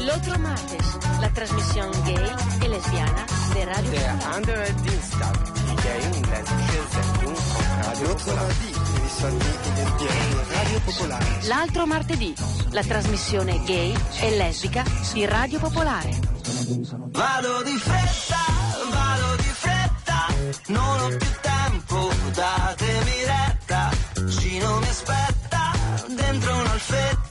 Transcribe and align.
L'Otro 0.00 0.38
Martes, 0.38 0.98
la 1.20 1.30
transmisión 1.30 1.90
gay 2.04 2.30
y 2.64 2.68
lesbiana 2.68 3.26
de 3.54 3.64
Radio 3.66 3.90
Der 3.90 4.18
andere 4.34 4.72
Dienstag, 4.82 5.34
die 5.54 5.76
gay 5.82 6.02
und 6.16 6.26
lesbische 6.30 6.80
Sendung 6.90 7.36
von 7.36 7.64
Radio 7.84 8.08
L'altro 10.54 10.80
Popolare. 10.84 11.24
di. 11.40 11.48
L'altro 11.48 11.86
martedì, 11.86 12.34
la 12.70 12.82
trasmissione 12.82 13.60
gay 13.64 13.94
e 14.20 14.36
lesbica 14.36 14.84
di 15.12 15.24
Radio 15.26 15.58
Popolare. 15.58 16.18
Vado 17.10 17.62
di 17.62 17.76
fretta, 17.76 18.44
vado 18.90 19.36
di 19.36 19.50
fretta, 19.52 20.26
non 20.68 21.00
ho 21.00 21.08
più 21.08 21.30
tempo, 21.40 22.10
datemi 22.34 23.24
retta. 23.24 23.90
Gino 24.26 24.78
mi 24.78 24.88
aspetta, 24.88 25.39
dentro 26.16 26.54
un 26.54 26.66
alfete 26.66 27.29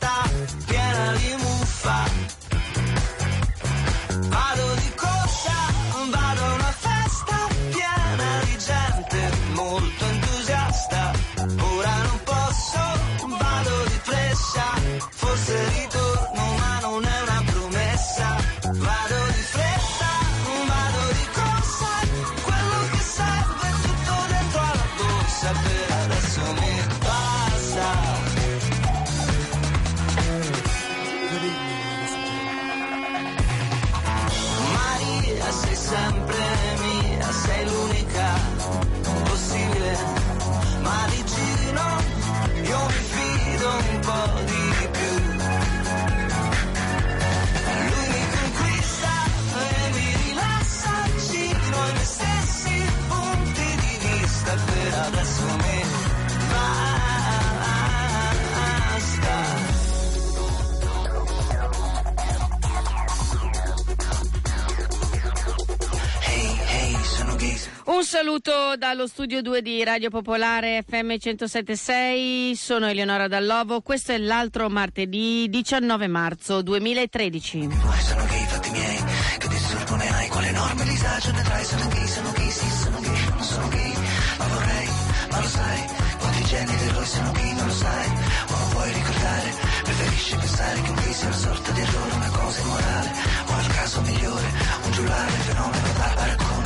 Un 67.90 68.04
saluto 68.04 68.76
dallo 68.78 69.08
studio 69.08 69.42
2 69.42 69.64
di 69.64 69.84
Radio 69.84 70.12
Popolare 70.12 70.84
FM 70.88 71.08
1076, 71.08 72.56
sono 72.56 72.86
Eleonora 72.86 73.28
Dallovo, 73.28 73.82
questo 73.82 74.12
è 74.12 74.20
l'altro 74.20 74.70
martedì 74.70 75.48
19 75.50 76.06
marzo 76.06 76.62
2013. 76.62 77.58
Poi 77.68 78.00
sono 78.02 78.26
gay, 78.26 78.46
fatti 78.46 78.70
miei, 78.70 79.04
che 79.40 79.48
disturbo 79.48 79.96
ne 79.96 80.08
hai, 80.08 80.28
quale 80.28 80.48
enorme 80.50 80.84
disagio 80.84 81.32
ne 81.32 81.42
trai, 81.42 81.64
sono 81.66 81.88
gay, 81.88 82.08
sono 82.08 82.32
gay, 82.32 82.50
sì, 82.52 82.70
sono 82.70 83.00
gay, 83.00 83.28
non 83.28 83.44
sono 83.44 83.68
gay, 83.70 83.94
ma 84.38 84.46
vorrei, 84.46 84.88
ma 85.32 85.40
lo 85.40 85.48
sai, 85.48 85.86
quanti 86.20 86.44
generi 86.44 86.88
eroi 86.90 87.06
sono 87.08 87.32
gay, 87.32 87.54
non 87.56 87.66
lo 87.66 87.74
sai, 87.74 88.08
o 88.50 88.56
non 88.56 88.70
vuoi 88.70 88.94
ricordare, 88.94 89.54
preferisci 89.82 90.36
pensare 90.36 90.82
che 90.82 90.90
un 90.90 90.96
gay 90.96 91.14
sia 91.14 91.28
una 91.28 91.36
sorta 91.36 91.72
di 91.72 91.82
errore, 91.82 92.14
una 92.14 92.30
cosa 92.38 92.62
immorale, 92.62 93.12
o 93.48 93.56
nel 93.56 93.68
caso 93.74 94.02
migliore, 94.02 94.48
un 94.84 94.92
giullare, 94.92 95.32
fenomeno 95.32 95.88
da 95.98 96.14
baraccone, 96.14 96.59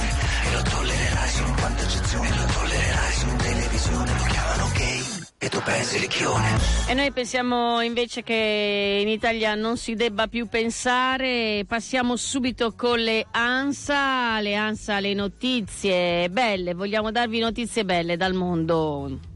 tollererai 1.24 1.30
solo 1.30 1.48
in 1.48 1.56
quanto 1.56 1.84
eccezione, 1.84 2.30
lo 2.30 2.46
tollererai 2.46 3.12
solo 3.12 3.36
televisione, 3.38 4.12
lo 4.18 4.24
chiamano 4.24 4.72
gay, 4.74 5.04
e 5.38 5.50
tu 5.50 5.62
pensi 5.62 5.98
ricchione. 6.00 6.58
E 6.88 6.94
noi 6.94 7.12
pensiamo 7.12 7.82
invece 7.82 8.24
che 8.24 9.00
in 9.02 9.08
Italia 9.08 9.56
non 9.56 9.78
si 9.78 9.96
debba 9.96 10.28
più 10.28 10.48
pensare, 10.48 11.64
passiamo 11.68 12.16
subito 12.16 12.74
con 12.76 13.00
le 13.00 13.26
ANSA, 13.32 14.40
le 14.42 14.56
ANSA, 14.56 15.00
le 15.00 15.14
notizie 15.14 16.30
belle, 16.30 16.74
vogliamo 16.74 17.12
darvi 17.12 17.40
notizie 17.40 17.86
belle 17.86 18.18
dal 18.18 18.34
mondo. 18.34 19.32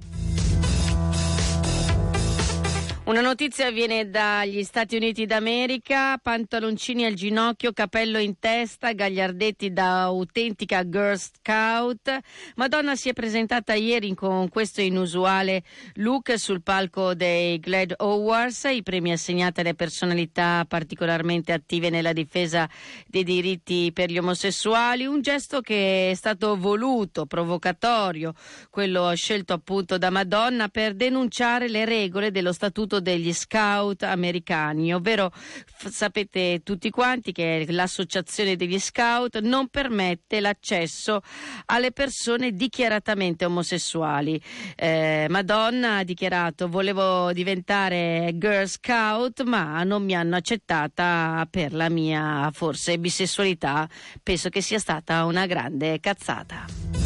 Una 3.07 3.21
notizia 3.21 3.71
viene 3.71 4.09
dagli 4.09 4.61
Stati 4.63 4.97
Uniti 4.97 5.25
d'America, 5.25 6.17
pantaloncini 6.17 7.05
al 7.05 7.13
ginocchio, 7.13 7.71
capello 7.71 8.17
in 8.17 8.37
testa, 8.37 8.91
gagliardetti 8.91 9.71
da 9.71 10.01
autentica 10.01 10.83
Girl 10.83 11.17
Scout. 11.17 12.19
Madonna 12.55 12.97
si 12.97 13.07
è 13.07 13.13
presentata 13.13 13.75
ieri 13.75 14.13
con 14.13 14.49
questo 14.49 14.81
inusuale 14.81 15.63
look 15.93 16.37
sul 16.37 16.61
palco 16.61 17.13
dei 17.13 17.61
Glad 17.61 17.93
Awards, 17.95 18.65
i 18.73 18.83
premi 18.83 19.13
assegnati 19.13 19.61
alle 19.61 19.73
personalità 19.73 20.65
particolarmente 20.67 21.53
attive 21.53 21.89
nella 21.89 22.11
difesa 22.11 22.69
dei 23.07 23.23
diritti 23.23 23.89
per 23.93 24.11
gli 24.11 24.17
omosessuali, 24.17 25.05
un 25.05 25.21
gesto 25.21 25.61
che 25.61 26.11
è 26.11 26.13
stato 26.13 26.57
voluto, 26.57 27.25
provocatorio, 27.25 28.33
quello 28.69 29.15
scelto 29.15 29.53
appunto 29.53 29.97
da 29.97 30.09
Madonna 30.09 30.67
per 30.67 30.93
denunciare 30.93 31.69
le 31.69 31.85
regole 31.85 32.31
dello 32.31 32.51
statuto 32.51 32.95
degli 32.99 33.33
scout 33.33 34.03
americani, 34.03 34.93
ovvero 34.93 35.31
f- 35.31 35.89
sapete 35.89 36.61
tutti 36.63 36.89
quanti 36.89 37.31
che 37.31 37.65
l'associazione 37.69 38.55
degli 38.55 38.79
scout 38.79 39.39
non 39.39 39.67
permette 39.67 40.39
l'accesso 40.39 41.21
alle 41.65 41.91
persone 41.91 42.51
dichiaratamente 42.51 43.45
omosessuali. 43.45 44.41
Eh, 44.75 45.27
Madonna 45.29 45.97
ha 45.97 46.03
dichiarato 46.03 46.67
volevo 46.67 47.31
diventare 47.33 48.31
girl 48.35 48.67
scout 48.67 49.43
ma 49.43 49.83
non 49.83 50.03
mi 50.03 50.15
hanno 50.15 50.35
accettata 50.35 51.47
per 51.49 51.73
la 51.73 51.89
mia 51.89 52.49
forse 52.53 52.97
bisessualità, 52.99 53.87
penso 54.21 54.49
che 54.49 54.61
sia 54.61 54.79
stata 54.79 55.25
una 55.25 55.45
grande 55.45 55.99
cazzata. 55.99 56.96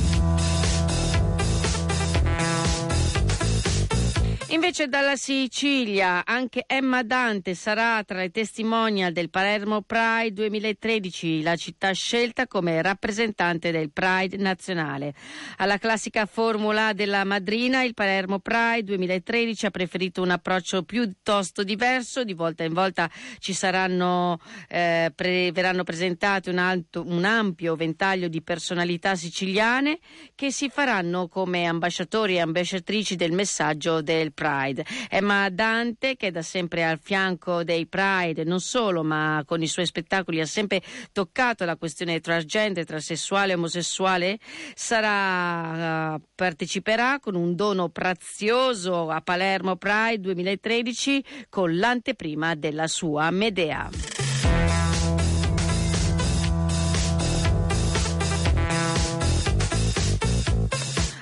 Invece 4.51 4.89
dalla 4.89 5.15
Sicilia 5.15 6.25
anche 6.25 6.65
Emma 6.67 7.03
Dante 7.03 7.55
sarà 7.55 8.03
tra 8.03 8.17
le 8.17 8.31
testimonial 8.31 9.13
del 9.13 9.29
Palermo 9.29 9.81
Pride 9.81 10.33
2013, 10.33 11.41
la 11.41 11.55
città 11.55 11.93
scelta 11.93 12.47
come 12.47 12.81
rappresentante 12.81 13.71
del 13.71 13.91
Pride 13.91 14.35
nazionale. 14.35 15.13
Alla 15.55 15.77
classica 15.77 16.25
formula 16.25 16.91
della 16.91 17.23
madrina, 17.23 17.83
il 17.83 17.93
Palermo 17.93 18.39
Pride 18.39 18.83
2013 18.83 19.67
ha 19.67 19.71
preferito 19.71 20.21
un 20.21 20.31
approccio 20.31 20.83
piuttosto 20.83 21.63
diverso, 21.63 22.25
di 22.25 22.33
volta 22.33 22.65
in 22.65 22.73
volta 22.73 23.09
ci 23.39 23.53
saranno, 23.53 24.37
eh, 24.67 25.13
pre- 25.15 25.53
verranno 25.53 25.83
presentate 25.83 26.49
un, 26.49 26.57
alto- 26.57 27.05
un 27.07 27.23
ampio 27.23 27.77
ventaglio 27.77 28.27
di 28.27 28.41
personalità 28.41 29.15
siciliane 29.15 29.99
che 30.35 30.51
si 30.51 30.67
faranno 30.67 31.29
come 31.29 31.67
ambasciatori 31.67 32.35
e 32.35 32.41
ambasciatrici 32.41 33.15
del 33.15 33.31
messaggio 33.31 34.01
del 34.01 34.33
Pride. 34.33 34.39
Emma 35.09 35.49
Dante, 35.49 36.15
che 36.15 36.31
da 36.31 36.41
sempre 36.41 36.83
al 36.83 36.99
fianco 37.01 37.63
dei 37.63 37.85
Pride, 37.85 38.43
non 38.43 38.59
solo, 38.59 39.03
ma 39.03 39.43
con 39.45 39.61
i 39.61 39.67
suoi 39.67 39.85
spettacoli 39.85 40.41
ha 40.41 40.45
sempre 40.45 40.81
toccato 41.11 41.65
la 41.65 41.77
questione 41.77 42.19
transgender, 42.19 42.85
transessuale 42.85 43.53
omosessuale, 43.53 44.39
sarà, 44.73 46.15
eh, 46.15 46.21
parteciperà 46.33 47.19
con 47.19 47.35
un 47.35 47.55
dono 47.55 47.89
prezioso 47.89 49.09
a 49.09 49.21
Palermo 49.21 49.75
Pride 49.75 50.19
2013 50.19 51.23
con 51.49 51.77
l'anteprima 51.77 52.55
della 52.55 52.87
sua 52.87 53.29
Medea. 53.31 54.20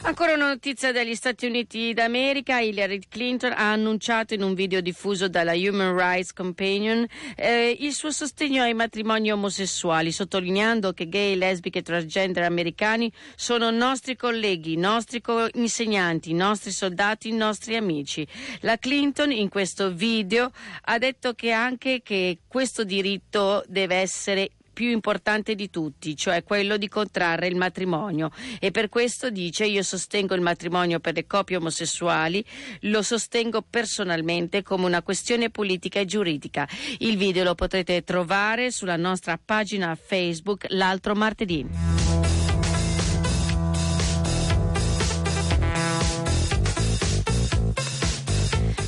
Ancora 0.09 0.33
una 0.33 0.47
notizia 0.47 0.91
dagli 0.91 1.13
Stati 1.13 1.45
Uniti 1.45 1.93
d'America. 1.93 2.59
Hillary 2.59 2.99
Clinton 3.07 3.51
ha 3.51 3.71
annunciato 3.73 4.33
in 4.33 4.41
un 4.41 4.55
video 4.55 4.81
diffuso 4.81 5.29
dalla 5.29 5.51
Human 5.53 5.95
Rights 5.95 6.33
Companion 6.33 7.05
eh, 7.35 7.77
il 7.79 7.93
suo 7.93 8.09
sostegno 8.09 8.63
ai 8.63 8.73
matrimoni 8.73 9.31
omosessuali, 9.31 10.11
sottolineando 10.11 10.93
che 10.93 11.07
gay, 11.07 11.35
lesbiche 11.35 11.79
e 11.79 11.81
transgender 11.83 12.41
americani 12.41 13.13
sono 13.35 13.69
nostri 13.69 14.15
colleghi, 14.15 14.77
nostri 14.77 15.21
co- 15.21 15.47
insegnanti, 15.53 16.33
nostri 16.33 16.71
soldati, 16.71 17.31
nostri 17.31 17.75
amici. 17.75 18.25
La 18.61 18.77
Clinton 18.77 19.31
in 19.31 19.47
questo 19.47 19.93
video 19.93 20.49
ha 20.85 20.97
detto 20.97 21.33
che 21.35 21.51
anche 21.51 22.01
che 22.01 22.39
questo 22.47 22.83
diritto 22.83 23.63
deve 23.67 23.97
essere 23.97 24.49
più 24.79 24.91
importante 24.91 25.55
di 25.55 25.69
tutti, 25.69 26.15
cioè 26.15 26.41
quello 26.41 26.77
di 26.77 26.87
contrarre 26.87 27.47
il 27.47 27.57
matrimonio. 27.57 28.31
E 28.61 28.71
per 28.71 28.87
questo 28.87 29.29
dice 29.29 29.65
io 29.65 29.83
sostengo 29.83 30.35
il 30.35 30.41
matrimonio 30.41 31.01
per 31.01 31.15
le 31.15 31.27
coppie 31.27 31.57
omosessuali, 31.57 32.41
lo 32.83 33.01
sostengo 33.01 33.61
personalmente 33.61 34.63
come 34.63 34.85
una 34.85 35.01
questione 35.01 35.49
politica 35.49 35.99
e 35.99 36.05
giuridica. 36.05 36.65
Il 36.99 37.17
video 37.17 37.43
lo 37.43 37.55
potrete 37.55 38.05
trovare 38.05 38.71
sulla 38.71 38.95
nostra 38.95 39.37
pagina 39.37 39.97
Facebook 40.01 40.67
l'altro 40.69 41.13
martedì. 41.13 41.98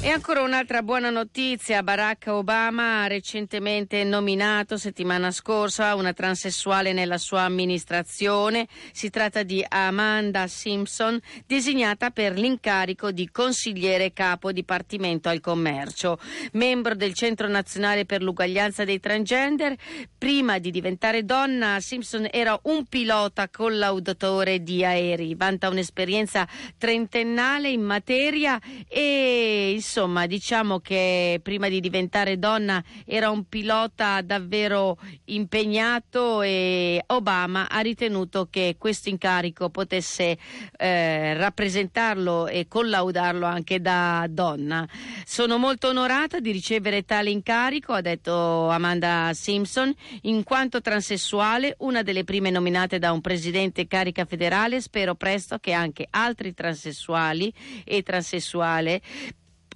E 0.03 0.09
ancora 0.09 0.41
un'altra 0.41 0.81
buona 0.81 1.11
notizia, 1.11 1.83
Barack 1.83 2.25
Obama 2.29 3.03
ha 3.03 3.07
recentemente 3.07 4.03
nominato 4.03 4.75
settimana 4.75 5.29
scorsa 5.29 5.93
una 5.93 6.11
transessuale 6.11 6.91
nella 6.91 7.19
sua 7.19 7.41
amministrazione, 7.41 8.67
si 8.93 9.11
tratta 9.11 9.43
di 9.43 9.63
Amanda 9.69 10.47
Simpson, 10.47 11.19
designata 11.45 12.09
per 12.09 12.33
l'incarico 12.33 13.11
di 13.11 13.29
consigliere 13.29 14.11
capo 14.11 14.51
dipartimento 14.51 15.29
al 15.29 15.39
commercio. 15.39 16.17
Membro 16.53 16.95
del 16.95 17.13
Centro 17.13 17.47
Nazionale 17.47 18.05
per 18.05 18.23
l'Uguaglianza 18.23 18.83
dei 18.83 18.99
Transgender, 18.99 19.75
prima 20.17 20.57
di 20.57 20.71
diventare 20.71 21.25
donna 21.25 21.79
Simpson 21.79 22.27
era 22.31 22.59
un 22.63 22.85
pilota 22.85 23.49
collaudatore 23.49 24.63
di 24.63 24.83
aerei, 24.83 25.35
vanta 25.35 25.69
un'esperienza 25.69 26.47
trentennale 26.79 27.69
in 27.69 27.83
materia 27.83 28.59
e 28.87 29.77
insomma 29.91 30.25
diciamo 30.25 30.79
che 30.79 31.41
prima 31.43 31.67
di 31.67 31.81
diventare 31.81 32.39
donna 32.39 32.81
era 33.05 33.29
un 33.29 33.43
pilota 33.49 34.21
davvero 34.21 34.97
impegnato 35.25 36.41
e 36.41 37.03
Obama 37.07 37.67
ha 37.67 37.81
ritenuto 37.81 38.47
che 38.49 38.77
questo 38.77 39.09
incarico 39.09 39.69
potesse 39.69 40.37
eh, 40.77 41.33
rappresentarlo 41.33 42.47
e 42.47 42.69
collaudarlo 42.69 43.45
anche 43.45 43.81
da 43.81 44.25
donna. 44.29 44.87
Sono 45.25 45.57
molto 45.57 45.89
onorata 45.89 46.39
di 46.39 46.51
ricevere 46.51 47.03
tale 47.03 47.29
incarico, 47.29 47.91
ha 47.91 48.01
detto 48.01 48.69
Amanda 48.69 49.31
Simpson, 49.33 49.93
in 50.21 50.45
quanto 50.45 50.79
transessuale, 50.79 51.75
una 51.79 52.01
delle 52.01 52.23
prime 52.23 52.49
nominate 52.49 52.97
da 52.97 53.11
un 53.11 53.19
presidente 53.19 53.87
carica 53.87 54.23
federale, 54.23 54.79
spero 54.79 55.15
presto 55.15 55.57
che 55.57 55.73
anche 55.73 56.07
altri 56.09 56.53
transessuali 56.53 57.53
e 57.83 58.03
transessuale 58.03 59.01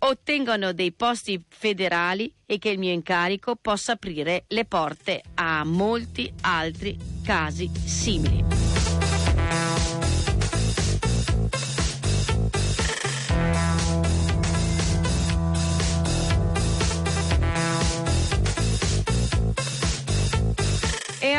ottengano 0.07 0.71
dei 0.71 0.91
posti 0.91 1.43
federali 1.47 2.31
e 2.45 2.57
che 2.59 2.69
il 2.69 2.77
mio 2.77 2.91
incarico 2.91 3.55
possa 3.55 3.93
aprire 3.93 4.45
le 4.49 4.65
porte 4.65 5.21
a 5.35 5.63
molti 5.63 6.31
altri 6.41 6.97
casi 7.23 7.69
simili. 7.83 8.54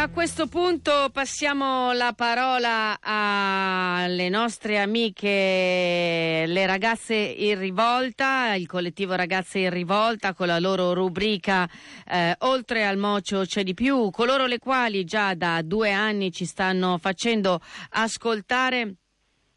A 0.07 0.09
questo 0.09 0.47
punto 0.47 1.11
passiamo 1.13 1.91
la 1.93 2.13
parola 2.13 2.97
alle 3.01 4.29
nostre 4.29 4.79
amiche, 4.79 6.45
le 6.47 6.67
ragazze 6.67 7.15
in 7.17 7.59
rivolta, 7.59 8.55
il 8.55 8.69
collettivo 8.69 9.17
Ragazze 9.17 9.59
in 9.59 9.71
rivolta 9.71 10.33
con 10.33 10.47
la 10.47 10.61
loro 10.61 10.93
rubrica 10.95 11.69
eh, 12.09 12.37
Oltre 12.41 12.87
al 12.87 12.99
mocio 12.99 13.41
c'è 13.41 13.65
di 13.65 13.75
più, 13.75 14.11
coloro 14.11 14.47
le 14.47 14.61
quali 14.61 15.05
già 15.05 15.35
da 15.35 15.61
due 15.63 15.91
anni 15.91 16.31
ci 16.31 16.45
stanno 16.45 16.99
facendo 16.99 17.61
ascoltare 17.91 18.99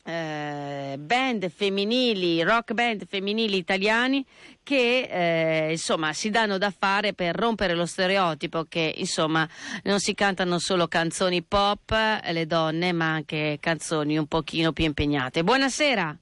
eh, 0.04 0.96
band 0.98 1.50
femminili, 1.50 2.42
rock 2.44 2.74
band 2.74 3.06
femminili 3.08 3.58
italiani 3.58 4.26
che 4.64 5.08
eh, 5.10 5.72
insomma 5.72 6.14
si 6.14 6.30
danno 6.30 6.58
da 6.58 6.72
fare 6.72 7.14
per 7.14 7.36
rompere 7.36 7.76
lo 7.76 7.86
stereotipo 7.86 8.66
che 8.68 8.94
insomma 8.98 9.48
non 9.84 10.00
si 10.00 10.14
cantano 10.14 10.60
solo 10.60 10.88
canzoni 10.88 11.44
pop 11.44 11.92
eh, 11.92 12.34
le 12.34 12.46
donne 12.46 12.92
ma 12.92 13.14
anche 13.14 13.58
canzoni 13.60 14.18
un 14.18 14.28
pochino 14.28 14.72
più 14.72 14.86
impegnate. 14.86 15.44
Buonasera. 15.44 16.18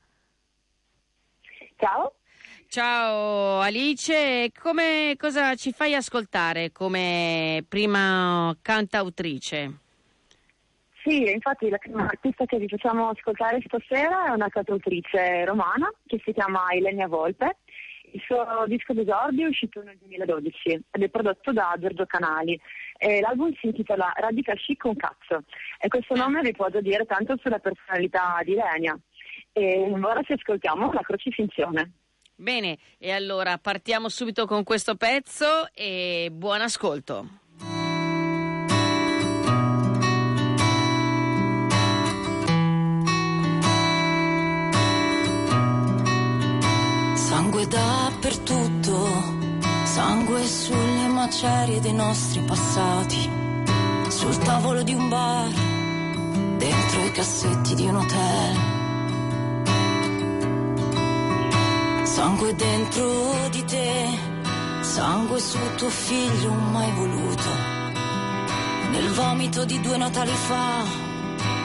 Ciao. 1.77 2.13
Ciao 2.69 3.59
Alice, 3.61 4.51
come, 4.59 5.15
cosa 5.17 5.55
ci 5.55 5.71
fai 5.71 5.95
ascoltare 5.95 6.73
come 6.73 7.63
prima 7.65 8.53
cantautrice? 8.61 9.85
Sì, 11.07 11.31
infatti 11.31 11.69
la 11.69 11.77
prima 11.77 12.03
artista 12.03 12.43
che 12.43 12.57
vi 12.57 12.67
facciamo 12.67 13.07
ascoltare 13.07 13.63
stasera 13.65 14.27
è 14.27 14.31
una 14.31 14.49
cantautrice 14.49 15.45
romana 15.45 15.89
che 16.05 16.21
si 16.21 16.33
chiama 16.33 16.73
Ilenia 16.73 17.07
Volpe. 17.07 17.59
Il 18.11 18.21
suo 18.25 18.65
disco 18.67 18.91
d'esordio 18.91 19.45
è 19.45 19.49
uscito 19.49 19.81
nel 19.83 19.97
2012 19.99 20.83
ed 20.91 21.03
è 21.03 21.07
prodotto 21.07 21.53
da 21.53 21.73
Giorgio 21.79 22.05
Canali. 22.05 22.59
E 22.97 23.21
l'album 23.21 23.53
si 23.55 23.67
intitola 23.67 24.11
Radical 24.17 24.57
Chic 24.57 24.81
con 24.81 24.97
cazzo 24.97 25.43
e 25.79 25.87
questo 25.87 26.13
nome 26.13 26.41
vi 26.41 26.51
può 26.51 26.67
già 26.69 26.81
dire 26.81 27.05
tanto 27.05 27.37
sulla 27.37 27.59
personalità 27.59 28.41
di 28.43 28.51
Ilenia. 28.51 28.99
E 29.53 29.89
ora 29.89 30.21
ci 30.23 30.33
ascoltiamo 30.33 30.91
la 30.91 31.01
crocifissione. 31.03 31.91
Bene, 32.35 32.77
e 32.97 33.11
allora 33.11 33.57
partiamo 33.57 34.09
subito 34.09 34.45
con 34.45 34.65
questo 34.65 34.95
pezzo 34.95 35.69
e 35.73 36.27
buon 36.33 36.59
ascolto. 36.59 37.45
Sangue 50.37 50.47
sulle 50.47 51.07
macerie 51.07 51.79
dei 51.79 51.93
nostri 51.93 52.41
passati, 52.41 53.29
sul 54.07 54.37
tavolo 54.37 54.83
di 54.83 54.93
un 54.93 55.09
bar, 55.09 55.49
dentro 56.57 57.03
i 57.05 57.11
cassetti 57.11 57.75
di 57.75 57.87
un 57.87 57.95
hotel. 57.95 58.55
Sangue 62.03 62.55
dentro 62.55 63.49
di 63.49 63.63
te, 63.65 64.05
sangue 64.81 65.39
su 65.39 65.57
tuo 65.75 65.89
figlio 65.89 66.51
mai 66.51 66.91
voluto, 66.91 67.49
nel 68.91 69.09
vomito 69.13 69.65
di 69.65 69.79
due 69.81 69.97
Natali 69.97 70.31
fa, 70.31 70.83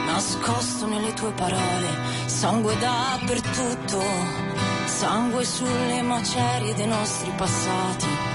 nascosto 0.05 0.87
nelle 0.87 1.13
tue 1.13 1.31
parole, 1.31 1.89
sangue 2.25 2.75
dappertutto 2.77 4.51
sangue 4.85 5.43
sulle 5.43 6.01
macerie 6.01 6.73
dei 6.75 6.87
nostri 6.87 7.31
passati, 7.35 8.32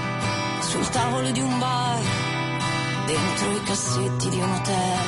sul 0.69 0.87
tavolo 0.89 1.31
di 1.31 1.41
un 1.41 1.57
bar, 1.57 1.99
dentro 3.07 3.51
i 3.55 3.63
cassetti 3.63 4.29
di 4.29 4.39
un 4.39 4.51
hotel. 4.51 4.99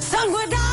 Sangue 0.00 0.46
dappertutto! 0.48 0.63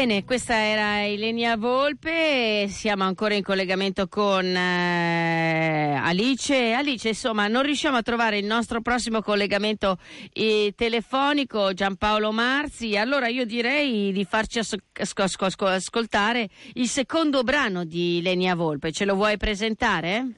Bene, 0.00 0.24
questa 0.24 0.54
era 0.54 1.04
Ilenia 1.04 1.58
Volpe, 1.58 2.68
siamo 2.70 3.04
ancora 3.04 3.34
in 3.34 3.42
collegamento 3.42 4.08
con 4.08 4.46
eh, 4.46 5.94
Alice. 6.02 6.72
Alice, 6.72 7.08
insomma, 7.08 7.48
non 7.48 7.64
riusciamo 7.64 7.98
a 7.98 8.02
trovare 8.02 8.38
il 8.38 8.46
nostro 8.46 8.80
prossimo 8.80 9.20
collegamento 9.20 9.98
eh, 10.32 10.72
telefonico, 10.74 11.74
Giampaolo 11.74 12.32
Marzi, 12.32 12.96
allora 12.96 13.28
io 13.28 13.44
direi 13.44 14.10
di 14.10 14.24
farci 14.24 14.60
as- 14.60 14.74
asco- 14.94 15.44
asco- 15.44 15.66
ascoltare 15.66 16.48
il 16.76 16.88
secondo 16.88 17.42
brano 17.42 17.84
di 17.84 18.16
Ilenia 18.20 18.54
Volpe. 18.54 18.92
Ce 18.92 19.04
lo 19.04 19.14
vuoi 19.14 19.36
presentare? 19.36 20.28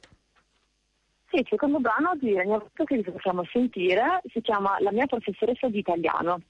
Sì, 1.33 1.39
il 1.39 1.47
secondo 1.49 1.79
brano 1.79 2.13
di 2.21 2.35
Volpe 2.45 2.85
che 2.85 2.97
vi 2.97 3.11
facciamo 3.11 3.43
sentire 3.51 4.21
si 4.31 4.43
chiama 4.43 4.77
La 4.81 4.93
mia 4.93 5.07
professoressa 5.07 5.67
di 5.69 5.79
italiano. 5.79 6.43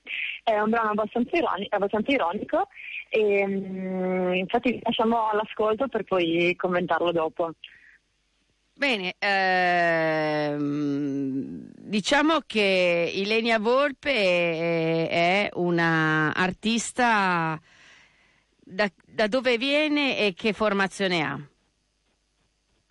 È 0.43 0.59
un 0.59 0.71
brano 0.71 0.91
abbastanza, 0.91 1.37
ironi- 1.37 1.69
abbastanza 1.71 2.11
ironico 2.11 2.67
e 3.09 3.47
mm, 3.47 4.35
infatti 4.35 4.73
vi 4.73 4.81
lasciamo 4.83 5.29
all'ascolto 5.29 5.87
per 5.87 6.03
poi 6.03 6.57
commentarlo 6.57 7.13
dopo. 7.13 7.53
Bene, 8.75 9.15
ehm, 9.21 10.51
diciamo 11.77 12.41
che 12.45 13.13
Ilenia 13.15 13.61
Volpe 13.61 14.11
è, 14.11 15.09
è 15.09 15.49
una 15.53 16.35
artista 16.35 17.57
da, 18.59 18.91
da 19.07 19.29
dove 19.29 19.59
viene 19.59 20.19
e 20.19 20.35
che 20.35 20.53
formazione 20.53 21.23
ha? 21.23 21.39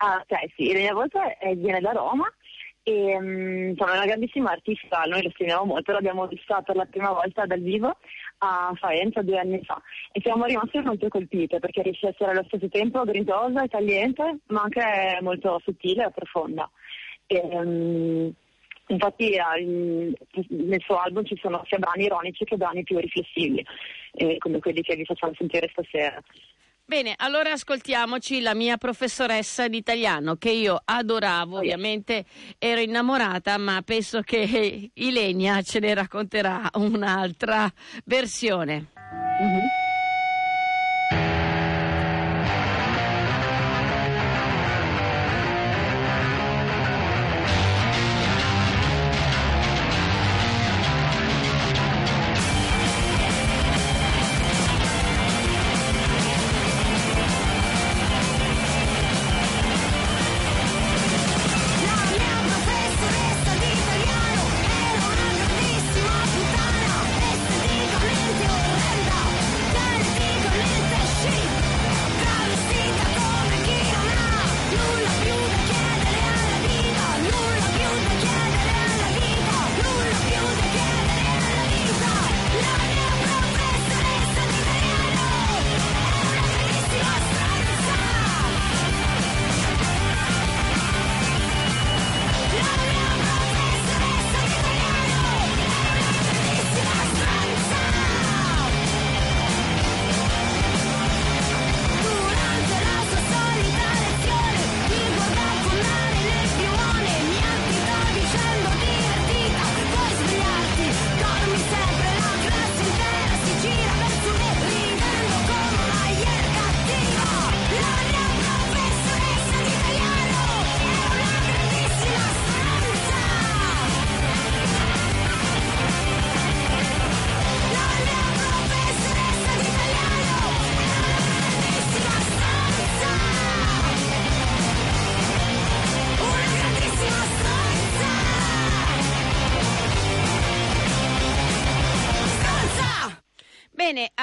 Ah, 0.04 0.16
ok, 0.20 0.52
sì, 0.56 0.64
Irene 0.64 0.90
Volpe 0.90 1.38
eh, 1.38 1.54
viene 1.54 1.78
da 1.78 1.92
Roma 1.92 2.26
e 2.82 3.12
insomma, 3.12 3.92
è 3.92 3.96
una 3.98 4.06
grandissima 4.06 4.50
artista, 4.50 5.04
noi 5.04 5.22
lo 5.22 5.30
stimiamo 5.30 5.64
molto, 5.64 5.92
l'abbiamo 5.92 6.26
vista 6.26 6.60
per 6.62 6.74
la 6.74 6.86
prima 6.86 7.12
volta 7.12 7.46
dal 7.46 7.60
vivo 7.60 7.96
a 8.38 8.72
Faenza 8.74 9.22
due 9.22 9.38
anni 9.38 9.62
fa 9.62 9.80
e 10.10 10.20
siamo 10.20 10.46
rimasti 10.46 10.80
molto 10.80 11.06
colpite 11.06 11.60
perché 11.60 11.82
riesce 11.82 12.06
a 12.06 12.08
essere 12.08 12.32
allo 12.32 12.42
stesso 12.48 12.68
tempo 12.68 13.04
grintosa 13.04 13.62
e 13.62 13.68
tagliente 13.68 14.38
ma 14.48 14.62
anche 14.62 15.18
molto 15.20 15.60
sottile 15.64 16.06
e 16.06 16.10
profonda. 16.10 16.68
E, 17.26 17.40
mm, 17.64 18.28
infatti 18.88 19.30
eh, 19.30 20.14
nel 20.48 20.80
suo 20.80 20.96
album 20.96 21.24
ci 21.24 21.38
sono 21.40 21.62
sia 21.68 21.78
brani 21.78 22.06
ironici 22.06 22.44
che 22.44 22.56
brani 22.56 22.82
più 22.82 22.98
riflessivi, 22.98 23.64
eh, 24.14 24.36
come 24.38 24.58
quelli 24.58 24.82
che 24.82 24.96
vi 24.96 25.04
facciamo 25.04 25.32
sentire 25.36 25.68
stasera. 25.70 26.20
Bene, 26.92 27.14
allora 27.16 27.52
ascoltiamoci 27.52 28.42
la 28.42 28.52
mia 28.52 28.76
professoressa 28.76 29.66
di 29.66 29.78
italiano 29.78 30.36
che 30.36 30.50
io 30.50 30.78
adoravo, 30.84 31.56
ovviamente 31.56 32.26
ero 32.58 32.82
innamorata, 32.82 33.56
ma 33.56 33.80
penso 33.80 34.20
che 34.20 34.90
Ilenia 34.92 35.62
ce 35.62 35.78
ne 35.78 35.94
racconterà 35.94 36.68
un'altra 36.74 37.72
versione. 38.04 38.88
La 38.94 39.91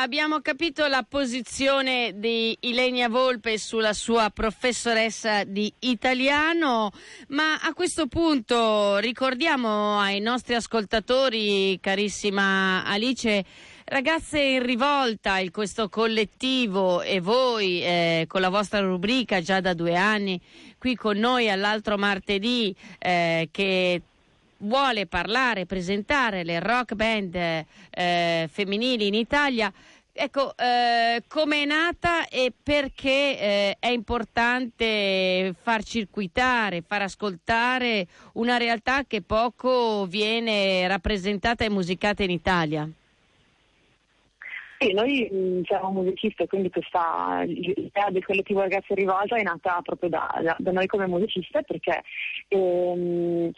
abbiamo 0.01 0.39
capito 0.39 0.88
la 0.88 1.06
posizione 1.08 2.13
di 2.15 2.56
Ilenia 2.62 3.10
Volpe 3.10 3.58
sulla 3.58 3.94
sua 3.94 4.29
professoressa 4.29 5.44
di 5.44 5.72
italiano, 5.79 6.91
ma 7.29 7.60
a 7.60 7.74
questo 7.74 8.08
punto 8.08 8.98
ricordiamo 8.98 10.00
ai 10.00 10.20
nostri 10.22 10.56
ascoltatori, 10.56 11.79
carissima 11.82 12.84
Alice, 12.86 13.44
Ragazze 13.91 14.39
in 14.39 14.63
rivolta, 14.63 15.39
il, 15.39 15.50
questo 15.50 15.89
collettivo 15.89 17.01
e 17.01 17.20
voi 17.20 17.82
eh, 17.82 18.25
con 18.27 18.39
la 18.39 18.50
vostra 18.50 18.82
rubrica 18.82 19.41
già 19.41 19.62
da 19.62 19.74
due 19.74 19.96
anni 19.96 20.39
qui 20.77 20.96
con 20.96 21.18
noi 21.18 21.50
all'altro 21.50 21.98
martedì 21.98 22.75
eh, 22.98 23.50
che 23.51 24.01
vuole 24.59 25.05
parlare, 25.05 25.65
presentare 25.65 26.43
le 26.43 26.59
rock 26.59 26.95
band 26.95 27.35
eh, 27.35 28.47
femminili 28.49 29.07
in 29.07 29.13
Italia. 29.13 29.71
Ecco, 30.11 30.53
eh, 30.57 31.23
come 31.29 31.61
è 31.61 31.65
nata 31.65 32.27
e 32.27 32.51
perché 32.61 33.39
eh, 33.39 33.77
è 33.79 33.87
importante 33.87 35.53
far 35.61 35.81
circuitare, 35.83 36.81
far 36.81 37.03
ascoltare 37.03 38.05
una 38.33 38.57
realtà 38.57 39.05
che 39.05 39.21
poco 39.21 40.05
viene 40.07 40.85
rappresentata 40.87 41.63
e 41.63 41.69
musicata 41.69 42.23
in 42.23 42.31
Italia? 42.31 42.89
Sì, 44.81 44.93
noi 44.93 45.61
siamo 45.65 45.91
musicisti, 45.91 46.47
quindi 46.47 46.69
questa 46.69 47.43
l'idea 47.45 48.09
del 48.11 48.23
collettivo 48.23 48.61
Ragazzi 48.61 48.93
Rivolta 48.93 49.35
è 49.35 49.41
nata 49.41 49.81
proprio 49.83 50.07
da, 50.09 50.33
da- 50.41 50.55
da 50.57 50.71
noi 50.71 50.87
come 50.87 51.05
musiciste 51.05 51.63
perché 51.63 52.01
ehm, 52.47 53.51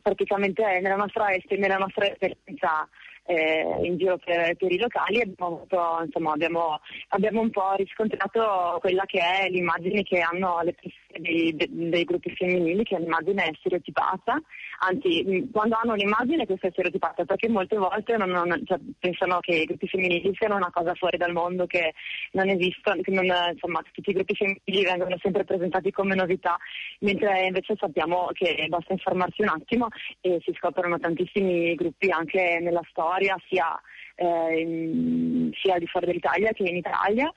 praticamente 0.00 0.62
nella 0.80 0.96
nostra, 0.96 1.26
nella 1.56 1.76
nostra 1.76 2.06
esperienza 2.06 2.88
eh, 3.26 3.80
in 3.82 3.96
giro 3.96 4.18
per, 4.18 4.54
per 4.56 4.70
i 4.70 4.78
locali 4.78 5.20
abbiamo, 5.20 5.56
avuto, 5.56 6.02
insomma, 6.04 6.32
abbiamo, 6.32 6.80
abbiamo 7.08 7.40
un 7.40 7.50
po' 7.50 7.74
riscontrato 7.74 8.78
quella 8.80 9.04
che 9.06 9.18
è 9.18 9.48
l'immagine 9.48 10.02
che 10.02 10.20
hanno 10.20 10.60
le 10.62 10.74
persone 10.74 11.03
dei, 11.18 11.54
de- 11.54 11.68
dei 11.70 12.04
gruppi 12.04 12.34
femminili, 12.34 12.82
che 12.84 12.96
è 12.96 12.98
un'immagine 12.98 13.52
stereotipata, 13.58 14.40
anzi 14.80 15.22
mh, 15.24 15.50
quando 15.50 15.76
hanno 15.80 15.92
un'immagine 15.92 16.46
questa 16.46 16.68
è 16.68 16.70
stereotipata 16.70 17.24
perché 17.24 17.48
molte 17.48 17.76
volte 17.76 18.16
non- 18.16 18.30
non- 18.30 18.62
cioè, 18.64 18.78
pensano 18.98 19.40
che 19.40 19.54
i 19.54 19.64
gruppi 19.64 19.88
femminili 19.88 20.34
siano 20.34 20.56
una 20.56 20.70
cosa 20.72 20.94
fuori 20.94 21.16
dal 21.16 21.32
mondo, 21.32 21.66
che 21.66 21.94
non 22.32 22.48
esistono, 22.48 23.00
che 23.02 23.10
non, 23.10 23.24
insomma, 23.52 23.82
tutti 23.92 24.10
i 24.10 24.12
gruppi 24.14 24.34
femminili 24.34 24.84
vengono 24.84 25.16
sempre 25.20 25.44
presentati 25.44 25.90
come 25.90 26.14
novità, 26.14 26.56
mentre 27.00 27.46
invece 27.46 27.74
sappiamo 27.78 28.28
che 28.32 28.66
basta 28.68 28.92
informarsi 28.92 29.42
un 29.42 29.48
attimo 29.48 29.88
e 30.20 30.40
si 30.44 30.52
scoprono 30.56 30.98
tantissimi 30.98 31.74
gruppi 31.74 32.10
anche 32.10 32.58
nella 32.60 32.82
storia, 32.90 33.36
sia, 33.48 33.80
eh, 34.16 35.50
sia 35.60 35.78
di 35.78 35.86
fuori 35.86 36.06
dell'Italia 36.06 36.52
che 36.52 36.62
in 36.64 36.76
Italia. 36.76 37.32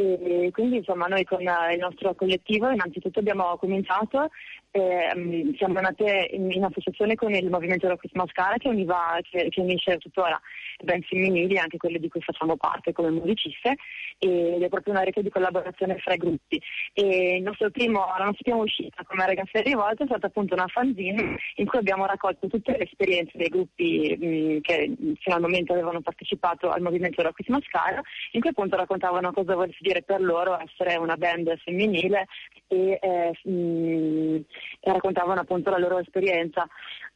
E 0.00 0.50
quindi 0.52 0.76
insomma 0.76 1.06
noi 1.06 1.24
con 1.24 1.40
il 1.40 1.78
nostro 1.78 2.14
collettivo 2.14 2.70
innanzitutto 2.70 3.18
abbiamo 3.18 3.56
cominciato, 3.58 4.30
ehm, 4.70 5.54
siamo 5.56 5.78
andate 5.78 6.28
in, 6.32 6.50
in 6.50 6.64
associazione 6.64 7.14
con 7.14 7.32
il 7.34 7.50
Movimento 7.50 7.88
Rock 7.88 8.06
Mascara 8.12 8.56
che, 8.56 8.68
univa, 8.68 9.18
che, 9.22 9.48
che 9.48 9.60
unisce 9.60 9.98
tuttora 9.98 10.40
band 10.82 11.04
femminili, 11.04 11.58
anche 11.58 11.76
quelle 11.76 11.98
di 11.98 12.08
cui 12.08 12.20
facciamo 12.20 12.56
parte 12.56 12.92
come 12.92 13.10
musiciste, 13.10 13.76
ed 14.18 14.62
è 14.62 14.68
proprio 14.68 14.94
una 14.94 15.02
rete 15.02 15.22
di 15.22 15.30
collaborazione 15.30 15.98
fra 15.98 16.14
i 16.14 16.18
gruppi. 16.18 16.60
E 16.92 17.42
primo, 17.70 18.00
la 18.18 18.24
nostra 18.24 18.42
prima 18.42 18.56
uscita 18.58 19.02
come 19.04 19.26
ragazze 19.26 19.62
rivolte 19.62 20.04
è 20.04 20.06
stata 20.06 20.26
appunto 20.26 20.54
una 20.54 20.66
fanzine 20.66 21.36
in 21.56 21.66
cui 21.66 21.78
abbiamo 21.78 22.06
raccolto 22.06 22.46
tutte 22.46 22.72
le 22.76 22.84
esperienze 22.84 23.36
dei 23.36 23.48
gruppi 23.48 24.16
mh, 24.18 24.60
che 24.60 24.88
mh, 24.88 25.12
fino 25.20 25.36
al 25.36 25.40
momento 25.40 25.72
avevano 25.72 26.00
partecipato 26.00 26.70
al 26.70 26.80
Movimento 26.80 27.22
Rock 27.22 27.48
Mascara, 27.48 28.00
in 28.32 28.40
cui 28.40 28.50
appunto 28.50 28.76
raccontavano 28.76 29.32
cosa 29.32 29.54
volesse 29.54 29.78
dire 29.80 30.02
per 30.02 30.20
loro 30.20 30.58
essere 30.60 30.96
una 30.96 31.16
band 31.16 31.56
femminile 31.58 32.26
e, 32.68 32.98
eh, 33.00 33.48
mh, 33.48 34.44
e 34.80 34.92
raccontavano 34.92 35.40
appunto 35.40 35.70
la 35.70 35.78
loro 35.78 35.98
esperienza. 35.98 36.66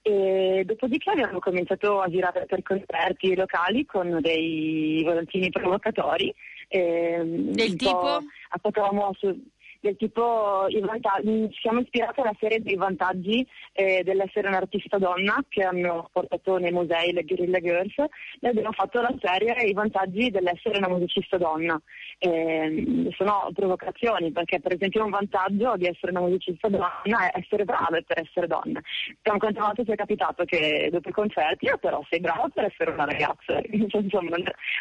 E 0.02 0.62
dopodiché 0.66 1.10
abbiamo 1.10 1.38
cominciato 1.38 2.00
a 2.00 2.08
girare 2.08 2.44
per 2.46 2.62
concerti 2.62 3.34
locali 3.34 3.86
con 3.86 4.18
dei 4.20 5.02
volantini 5.04 5.50
provocatori. 5.50 6.34
ehm, 6.68 7.52
Del 7.52 7.76
tipo? 7.76 7.98
po' 7.98 8.18
attaccavamo 8.50 9.12
su- 9.18 9.42
del 9.84 9.96
tipo 9.98 10.66
i 10.68 10.80
vantaggi, 10.80 11.50
siamo 11.60 11.80
ispirati 11.80 12.20
alla 12.20 12.34
serie 12.40 12.62
dei 12.62 12.76
vantaggi 12.76 13.46
eh, 13.72 14.02
dell'essere 14.02 14.48
un'artista 14.48 14.96
donna 14.96 15.44
che 15.46 15.62
hanno 15.62 16.08
portato 16.10 16.56
nei 16.56 16.72
musei 16.72 17.12
le 17.12 17.22
Guerrilla 17.22 17.60
Girls 17.60 17.94
e 17.98 18.48
abbiamo 18.48 18.72
fatto 18.72 19.02
la 19.02 19.14
serie 19.20 19.52
i 19.66 19.74
vantaggi 19.74 20.30
dell'essere 20.30 20.78
una 20.78 20.88
musicista 20.88 21.36
donna. 21.36 21.78
Eh, 22.16 23.10
sono 23.14 23.50
provocazioni 23.52 24.32
perché 24.32 24.58
per 24.60 24.72
esempio 24.72 25.04
un 25.04 25.10
vantaggio 25.10 25.76
di 25.76 25.86
essere 25.86 26.12
una 26.12 26.20
musicista 26.20 26.68
donna 26.68 27.30
è 27.30 27.38
essere 27.38 27.64
brave 27.64 28.04
per 28.04 28.20
essere 28.20 28.46
donne. 28.46 28.80
Quante 29.20 29.38
quante 29.38 29.60
volte 29.60 29.84
ti 29.84 29.92
è 29.92 29.96
capitato 29.96 30.44
che 30.44 30.88
dopo 30.90 31.10
i 31.10 31.12
concerti 31.12 31.70
però 31.78 32.02
sei 32.08 32.20
brava 32.20 32.48
per 32.48 32.64
essere 32.64 32.90
una 32.92 33.04
ragazza, 33.04 33.60
insomma 33.70 34.36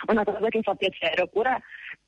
una 0.08 0.24
cosa 0.24 0.48
che 0.48 0.62
fa 0.62 0.76
piacere, 0.76 1.24
oppure 1.24 1.62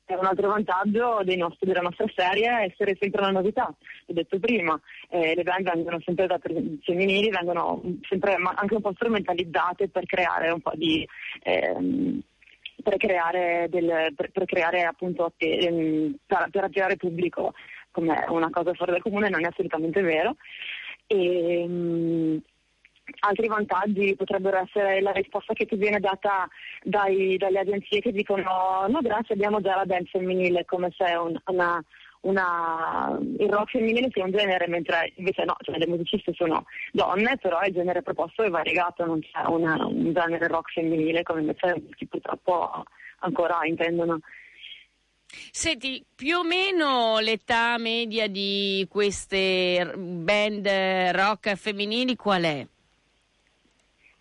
è 0.06 0.14
un 0.14 0.24
altro 0.24 0.48
vantaggio 0.48 1.20
nostri- 1.36 1.66
della 1.66 1.80
nostra 1.80 2.06
serie 2.14 2.64
essere 2.64 2.96
sempre 2.98 3.22
una 3.22 3.32
novità, 3.32 3.74
l'ho 4.06 4.14
detto 4.14 4.38
prima, 4.38 4.80
eh, 5.10 5.34
le 5.34 5.42
band 5.42 5.70
vengono 5.70 6.00
sempre 6.04 6.26
da 6.26 6.38
femminili, 6.38 7.28
vengono 7.30 7.82
sempre 8.08 8.34
anche 8.34 8.74
un 8.74 8.80
po' 8.80 8.92
strumentalizzate 8.94 9.88
per 9.88 10.06
creare 10.06 10.50
un 10.50 10.60
po' 10.60 10.72
di 10.74 11.06
ehm, 11.42 12.20
per 12.82 12.96
creare 12.98 13.66
del, 13.68 14.12
per, 14.14 14.30
per 14.30 14.44
creare 14.44 14.84
appunto 14.84 15.24
atte- 15.24 15.58
ehm, 15.58 16.14
per, 16.24 16.48
per 16.50 16.64
attirare 16.64 16.96
pubblico 16.96 17.52
come 17.90 18.24
una 18.28 18.50
cosa 18.50 18.74
fuori 18.74 18.92
dal 18.92 19.02
comune 19.02 19.28
non 19.28 19.44
è 19.44 19.48
assolutamente 19.48 20.02
vero. 20.02 20.36
E, 21.06 21.64
mm, 21.66 22.36
Altri 23.20 23.46
vantaggi 23.46 24.14
potrebbero 24.16 24.58
essere 24.58 25.00
la 25.00 25.12
risposta 25.12 25.54
che 25.54 25.64
ti 25.64 25.76
viene 25.76 26.00
data 26.00 26.48
dai- 26.82 27.36
dalle 27.36 27.60
agenzie 27.60 28.00
che 28.00 28.10
dicono 28.12 28.84
no 28.88 29.00
grazie 29.00 29.34
abbiamo 29.34 29.60
già 29.60 29.76
la 29.76 29.84
band 29.84 30.08
femminile 30.08 30.64
come 30.64 30.92
se 30.96 31.04
un- 31.14 31.40
una, 31.46 31.82
una- 32.22 33.16
il 33.38 33.48
rock 33.48 33.70
femminile 33.70 34.08
sia 34.12 34.24
un 34.24 34.32
genere 34.32 34.66
mentre 34.66 35.12
invece 35.16 35.44
no, 35.44 35.54
cioè 35.60 35.78
le 35.78 35.86
musiciste 35.86 36.32
sono 36.34 36.64
donne 36.92 37.36
però 37.40 37.62
il 37.62 37.72
genere 37.72 38.02
proposto 38.02 38.42
è 38.42 38.50
variegato, 38.50 39.04
non 39.06 39.20
c'è 39.20 39.46
una- 39.46 39.86
un 39.86 40.12
genere 40.12 40.48
rock 40.48 40.72
femminile 40.72 41.22
come 41.22 41.40
invece 41.40 41.82
purtroppo 42.08 42.82
ancora 43.20 43.60
intendono. 43.64 44.18
Senti, 45.50 46.04
più 46.14 46.38
o 46.38 46.44
meno 46.44 47.18
l'età 47.20 47.78
media 47.78 48.26
di 48.28 48.86
queste 48.90 49.92
band 49.96 50.66
rock 51.12 51.54
femminili 51.54 52.16
qual 52.16 52.42
è? 52.42 52.66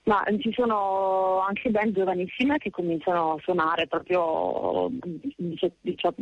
Ma 0.06 0.24
ci 0.38 0.52
sono 0.54 1.40
anche 1.40 1.72
band 1.72 1.96
giovanissime 1.96 2.60
che 2.60 2.70
cominciano 2.70 3.34
a 3.34 3.40
suonare 3.42 3.88
proprio 3.88 4.92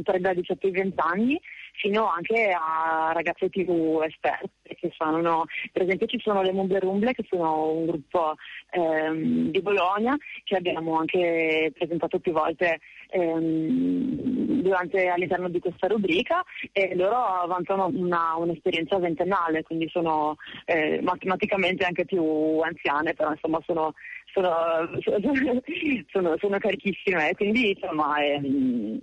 tra 0.04 0.18
dai 0.20 0.36
18 0.36 0.68
ai 0.68 0.72
20 0.72 0.94
anni 1.00 1.42
fino 1.74 2.08
anche 2.08 2.52
a 2.52 3.12
ragazze 3.12 3.50
più 3.50 4.00
esperte 4.02 4.76
che 4.76 4.90
suonano, 4.94 5.46
per 5.74 5.82
esempio 5.82 6.08
ci 6.08 6.20
sono 6.20 6.42
le 6.42 6.54
Mumble 6.54 6.80
Rumble 6.80 7.14
che 7.14 7.26
sono 7.28 7.72
un 7.72 7.86
gruppo 7.88 8.36
ehm, 8.72 9.50
di 9.50 9.62
Bologna 9.62 10.16
che 10.44 10.56
abbiamo 10.56 10.98
anche 10.98 11.74
presentato 11.74 12.20
più 12.20 12.32
volte 12.32 12.80
ehm, 13.14 14.62
durante, 14.62 15.08
all'interno 15.08 15.50
di 15.50 15.60
questa 15.60 15.88
rubrica 15.88 16.44
e 16.72 16.96
loro 16.96 17.46
vantano 17.48 17.88
una- 17.94 18.36
un'esperienza 18.38 18.98
ventennale, 18.98 19.64
quindi 19.64 19.88
sono 19.90 20.36
eh, 20.66 21.00
matematicamente 21.02 21.86
anche 21.86 22.06
più 22.06 22.60
anziane, 22.60 23.14
però 23.14 23.32
insomma 23.32 23.60
sono, 23.66 23.94
sono, 24.34 24.52
sono, 26.12 26.36
sono 26.40 26.58
carichissime, 26.58 27.30
e 27.30 27.36
quindi 27.36 27.70
insomma 27.72 28.18
ehm, 28.24 29.00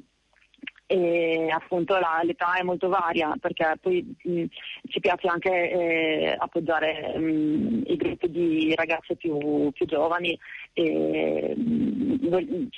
e 0.86 1.48
appunto 1.50 1.96
la- 2.00 2.20
l'età 2.24 2.54
è 2.56 2.64
molto 2.64 2.88
varia 2.88 3.32
perché 3.40 3.78
poi 3.80 4.04
mh, 4.24 4.44
ci 4.88 4.98
piace 4.98 5.28
anche 5.28 5.70
eh, 5.70 6.34
appoggiare 6.36 7.16
mh, 7.16 7.82
i 7.86 7.96
gruppi 7.96 8.28
di 8.28 8.74
ragazze 8.74 9.14
più, 9.14 9.70
più 9.70 9.86
giovani 9.86 10.36
e, 10.72 11.54
mh, 11.56 12.68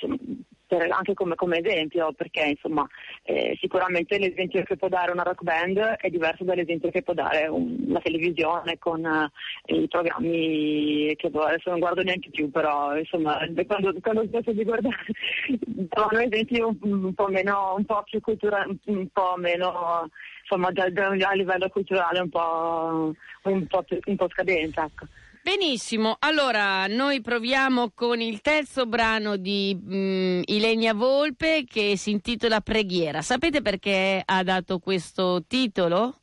per- 0.77 0.91
anche 0.91 1.13
come, 1.13 1.35
come 1.35 1.59
esempio 1.59 2.11
perché 2.13 2.41
insomma 2.45 2.87
eh, 3.23 3.55
sicuramente 3.59 4.17
l'esempio 4.17 4.63
che 4.63 4.75
può 4.75 4.87
dare 4.87 5.11
una 5.11 5.23
rock 5.23 5.43
band 5.43 5.77
è 5.77 6.09
diverso 6.09 6.43
dall'esempio 6.43 6.89
che 6.89 7.03
può 7.03 7.13
dare 7.13 7.47
un- 7.47 7.85
la 7.89 7.99
televisione 7.99 8.79
con 8.79 9.05
eh, 9.05 9.75
i 9.75 9.87
programmi 9.87 11.13
che 11.15 11.27
adesso 11.31 11.69
non 11.69 11.79
guardo 11.79 12.01
neanche 12.01 12.29
più 12.31 12.49
però 12.49 12.97
insomma 12.97 13.37
quando, 13.67 13.93
quando 14.01 14.25
smetto 14.25 14.51
di 14.51 14.63
guardare 14.63 15.05
trovano 15.89 16.19
esempi 16.19 16.59
un, 16.59 16.75
un 16.81 17.13
po' 17.13 17.27
meno 17.27 17.75
un 17.77 17.85
po' 17.85 18.03
più 18.03 18.19
culturali 18.19 18.77
un 18.85 19.07
po' 19.09 19.35
meno 19.37 20.09
insomma 20.41 20.71
già, 20.71 20.91
già 20.91 21.07
a 21.29 21.33
livello 21.33 21.69
culturale 21.69 22.19
un 22.19 22.29
po' 22.29 23.13
un 23.43 23.67
po', 23.67 23.83
più- 23.83 23.99
un 24.05 24.15
po' 24.15 24.29
scadente 24.29 24.81
ecco. 24.81 25.05
Benissimo, 25.43 26.15
allora 26.19 26.87
noi 26.87 27.19
proviamo 27.19 27.91
con 27.93 28.21
il 28.21 28.39
terzo 28.39 28.85
brano 28.85 29.35
di 29.35 29.77
mm, 29.77 30.41
Ilenia 30.45 30.93
Volpe 30.93 31.65
che 31.67 31.97
si 31.97 32.11
intitola 32.11 32.61
Preghiera. 32.61 33.21
Sapete 33.21 33.61
perché 33.61 34.21
ha 34.23 34.41
dato 34.43 34.79
questo 34.79 35.43
titolo? 35.45 36.15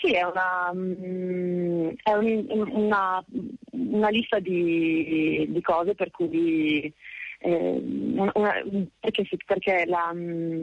Sì, 0.00 0.12
è 0.12 0.22
una, 0.22 0.70
mm, 0.72 1.88
è 2.04 2.12
un- 2.12 2.46
una, 2.70 3.24
una 3.72 4.08
lista 4.10 4.38
di, 4.38 5.46
di 5.48 5.60
cose 5.62 5.96
per 5.96 6.12
cui 6.12 6.92
eh, 7.40 7.82
una- 8.14 8.62
perché, 9.00 9.26
perché 9.44 9.84
la, 9.86 10.12
mm, 10.14 10.62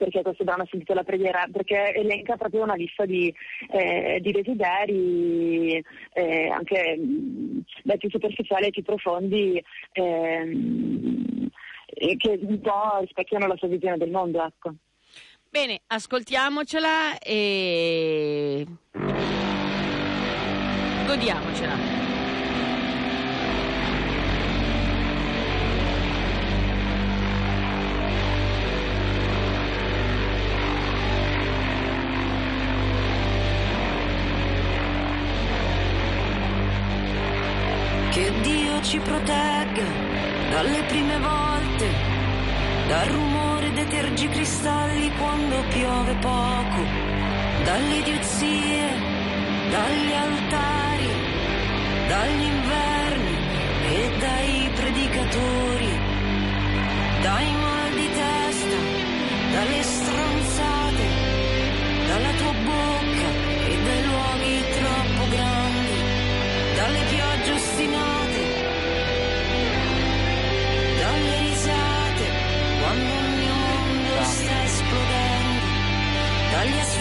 perché 0.00 0.22
questo 0.22 0.44
brano 0.44 0.64
si 0.64 0.76
intitola 0.76 1.04
Preghiera? 1.04 1.46
Perché 1.52 1.92
elenca 1.94 2.38
proprio 2.38 2.62
una 2.62 2.74
lista 2.74 3.04
di, 3.04 3.32
eh, 3.70 4.18
di 4.22 4.32
desideri, 4.32 5.84
eh, 6.14 6.48
anche 6.48 6.96
mm, 6.98 7.58
dai 7.82 7.98
più 7.98 8.08
superficiali 8.08 8.64
ai 8.64 8.70
più 8.70 8.82
profondi, 8.82 9.62
ehm, 9.92 11.50
e 11.84 12.16
che 12.16 12.38
un 12.40 12.60
po' 12.62 12.98
rispecchiano 13.00 13.46
la 13.46 13.56
sua 13.56 13.68
visione 13.68 13.98
del 13.98 14.10
mondo. 14.10 14.42
Ecco. 14.42 14.72
Bene, 15.50 15.82
ascoltiamocela 15.86 17.18
e 17.18 18.66
godiamocela. 21.06 22.19
Che 38.10 38.32
Dio 38.40 38.80
ci 38.82 38.98
protegga 38.98 39.84
dalle 40.50 40.82
prime 40.88 41.18
volte, 41.20 41.88
dal 42.88 43.06
rumore 43.06 43.72
dei 43.72 43.86
tergicristalli 43.86 45.12
quando 45.16 45.62
piove 45.68 46.14
poco, 46.14 46.82
dalle 47.62 47.94
idiozie, 47.98 48.88
dagli 49.70 50.12
altari, 50.12 51.08
dagli 52.08 52.42
inverni 52.42 53.36
e 53.86 54.10
dai 54.18 54.70
predicatori, 54.74 55.98
dai 57.22 57.52
mal 57.52 57.90
di 57.94 58.08
testa, 58.10 58.76
dalle 59.52 59.82
stronzate, 59.82 60.79
dagli 76.60 76.78
asfalti 76.78 76.99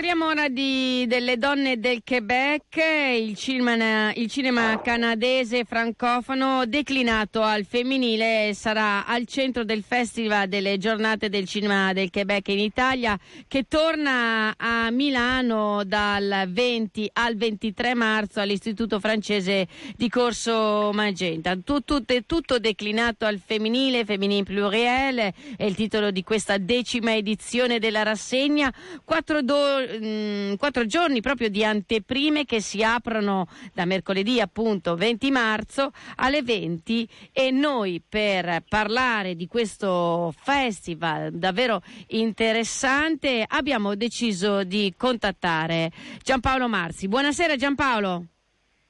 parliamo 0.00 0.28
ora 0.28 0.48
di- 0.48 0.89
delle 1.06 1.36
donne 1.36 1.78
del 1.78 2.02
Quebec, 2.04 2.76
il 3.18 3.36
cinema, 3.36 4.12
il 4.14 4.28
cinema 4.28 4.80
canadese 4.80 5.64
francofono 5.64 6.66
declinato 6.66 7.42
al 7.42 7.64
femminile 7.64 8.52
sarà 8.54 9.06
al 9.06 9.26
centro 9.26 9.64
del 9.64 9.82
Festival 9.82 10.48
delle 10.48 10.78
giornate 10.78 11.28
del 11.28 11.46
cinema 11.46 11.92
del 11.92 12.10
Quebec 12.10 12.48
in 12.48 12.58
Italia 12.58 13.18
che 13.46 13.64
torna 13.68 14.54
a 14.56 14.90
Milano 14.90 15.84
dal 15.84 16.44
20 16.48 17.10
al 17.14 17.36
23 17.36 17.94
marzo 17.94 18.40
all'Istituto 18.40 19.00
francese 19.00 19.66
di 19.96 20.08
Corso 20.08 20.90
Magenta. 20.92 21.56
Tu- 21.56 21.80
tutto, 21.82 22.04
tutto 22.26 22.58
declinato 22.58 23.24
al 23.24 23.40
femminile, 23.44 24.04
femminile 24.04 24.42
pluriel, 24.42 25.32
è 25.56 25.64
il 25.64 25.74
titolo 25.74 26.10
di 26.10 26.22
questa 26.22 26.58
decima 26.58 27.14
edizione 27.14 27.78
della 27.78 28.02
rassegna. 28.02 28.72
Quattro, 29.04 29.42
do- 29.42 29.86
mm, 29.98 30.54
quattro 30.54 30.86
giorni 30.90 31.20
proprio 31.20 31.48
di 31.48 31.64
anteprime 31.64 32.44
che 32.44 32.60
si 32.60 32.82
aprono 32.82 33.46
da 33.72 33.84
mercoledì 33.84 34.40
appunto 34.40 34.96
20 34.96 35.30
marzo 35.30 35.92
alle 36.16 36.42
20 36.42 37.08
e 37.32 37.52
noi 37.52 38.02
per 38.06 38.64
parlare 38.68 39.36
di 39.36 39.46
questo 39.46 40.34
festival 40.36 41.30
davvero 41.32 41.80
interessante 42.08 43.44
abbiamo 43.46 43.94
deciso 43.94 44.64
di 44.64 44.92
contattare 44.96 45.92
Giampaolo 46.22 46.68
Marzi. 46.68 47.06
Buonasera 47.06 47.54
Giampaolo. 47.54 48.24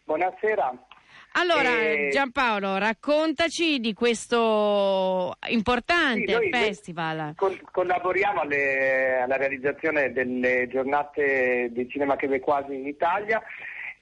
Buonasera. 0.04 0.89
Allora, 1.32 1.80
Eh, 1.80 2.08
Giampaolo, 2.12 2.76
raccontaci 2.78 3.78
di 3.78 3.92
questo 3.94 5.32
importante 5.48 6.38
Sì, 6.42 6.48
festival. 6.50 7.34
Col- 7.36 7.60
collaboriamo 7.70 8.40
alle- 8.40 9.20
alla 9.22 9.36
realizzazione 9.36 10.12
delle 10.12 10.66
giornate 10.68 11.68
di 11.72 11.88
cinema 11.88 12.16
quebecoisi 12.16 12.74
in 12.74 12.86
Italia. 12.86 13.40